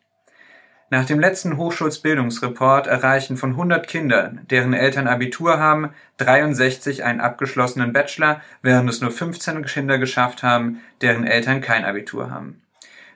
Nach 0.91 1.05
dem 1.05 1.21
letzten 1.21 1.59
Hochschulsbildungsreport 1.59 2.87
erreichen 2.87 3.37
von 3.37 3.51
100 3.51 3.87
Kindern, 3.87 4.41
deren 4.49 4.73
Eltern 4.73 5.07
Abitur 5.07 5.59
haben, 5.59 5.91
63 6.17 7.05
einen 7.05 7.21
abgeschlossenen 7.21 7.93
Bachelor, 7.93 8.41
während 8.63 8.89
es 8.89 9.03
nur 9.03 9.11
15 9.11 9.67
Kinder 9.67 9.99
geschafft 9.99 10.43
haben, 10.43 10.81
deren 11.03 11.27
Eltern 11.27 11.61
kein 11.61 11.85
Abitur 11.85 12.31
haben. 12.31 12.63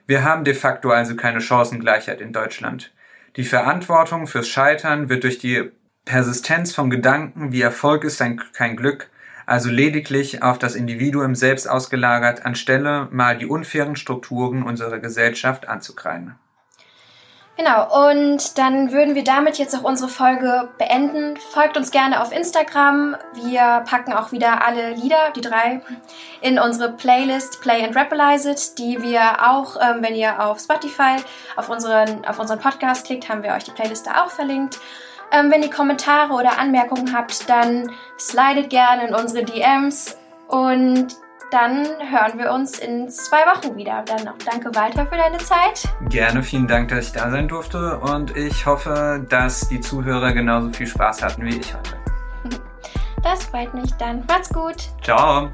Wir 0.05 0.23
haben 0.23 0.43
de 0.43 0.53
facto 0.53 0.91
also 0.91 1.15
keine 1.15 1.41
Chancengleichheit 1.41 2.21
in 2.21 2.31
Deutschland. 2.31 2.91
Die 3.37 3.43
Verantwortung 3.43 4.27
fürs 4.27 4.47
Scheitern 4.47 5.09
wird 5.09 5.23
durch 5.23 5.39
die 5.39 5.71
Persistenz 6.05 6.75
von 6.75 6.91
Gedanken 6.91 7.51
wie 7.53 7.61
Erfolg 7.61 8.03
ist 8.03 8.21
ein, 8.21 8.39
kein 8.53 8.75
Glück, 8.75 9.09
also 9.47 9.69
lediglich 9.69 10.43
auf 10.43 10.59
das 10.59 10.75
Individuum 10.75 11.33
selbst 11.33 11.67
ausgelagert, 11.67 12.45
anstelle 12.45 13.07
mal 13.09 13.37
die 13.37 13.47
unfairen 13.47 13.95
Strukturen 13.95 14.61
unserer 14.61 14.99
Gesellschaft 14.99 15.67
anzukreiden. 15.67 16.35
Genau, 17.55 18.09
und 18.09 18.57
dann 18.57 18.91
würden 18.91 19.13
wir 19.13 19.23
damit 19.23 19.59
jetzt 19.59 19.75
auch 19.75 19.83
unsere 19.83 20.09
Folge 20.09 20.69
beenden. 20.79 21.37
Folgt 21.51 21.77
uns 21.77 21.91
gerne 21.91 22.19
auf 22.19 22.31
Instagram. 22.31 23.15
Wir 23.35 23.83
packen 23.87 24.11
auch 24.11 24.31
wieder 24.31 24.65
alle 24.65 24.95
Lieder, 24.95 25.29
die 25.35 25.41
drei, 25.41 25.81
in 26.41 26.57
unsere 26.57 26.91
Playlist 26.93 27.61
Play 27.61 27.83
and 27.83 27.95
Rapalize 27.95 28.49
It, 28.49 28.79
die 28.79 29.03
wir 29.03 29.47
auch, 29.47 29.75
ähm, 29.79 29.97
wenn 30.01 30.15
ihr 30.15 30.43
auf 30.43 30.59
Spotify 30.59 31.17
auf 31.55 31.69
unseren, 31.69 32.25
auf 32.25 32.39
unseren 32.39 32.59
Podcast 32.59 33.05
klickt, 33.05 33.29
haben 33.29 33.43
wir 33.43 33.53
euch 33.53 33.65
die 33.65 33.71
Playlist 33.71 34.07
da 34.07 34.23
auch 34.23 34.31
verlinkt. 34.31 34.79
Ähm, 35.31 35.51
wenn 35.51 35.61
ihr 35.61 35.69
Kommentare 35.69 36.33
oder 36.33 36.57
Anmerkungen 36.57 37.15
habt, 37.15 37.47
dann 37.47 37.91
slidet 38.17 38.71
gerne 38.71 39.09
in 39.09 39.13
unsere 39.13 39.43
DMs 39.45 40.17
und 40.47 41.07
dann 41.51 41.85
hören 41.85 42.37
wir 42.37 42.51
uns 42.51 42.79
in 42.79 43.09
zwei 43.09 43.45
Wochen 43.45 43.75
wieder. 43.75 44.03
Dann 44.05 44.25
noch 44.25 44.37
danke 44.45 44.73
Walter 44.75 45.05
für 45.05 45.17
deine 45.17 45.37
Zeit. 45.37 45.83
Gerne, 46.09 46.43
vielen 46.43 46.67
Dank, 46.67 46.89
dass 46.89 47.07
ich 47.07 47.11
da 47.13 47.29
sein 47.29 47.47
durfte 47.47 47.99
und 47.99 48.35
ich 48.35 48.65
hoffe, 48.65 49.25
dass 49.29 49.67
die 49.67 49.79
Zuhörer 49.79 50.33
genauso 50.33 50.71
viel 50.71 50.87
Spaß 50.87 51.23
hatten 51.23 51.45
wie 51.45 51.57
ich 51.57 51.73
heute. 51.73 51.97
Das 53.23 53.45
freut 53.45 53.73
mich 53.73 53.89
dann. 53.93 54.25
Macht's 54.27 54.49
gut. 54.49 54.89
Ciao. 55.01 55.49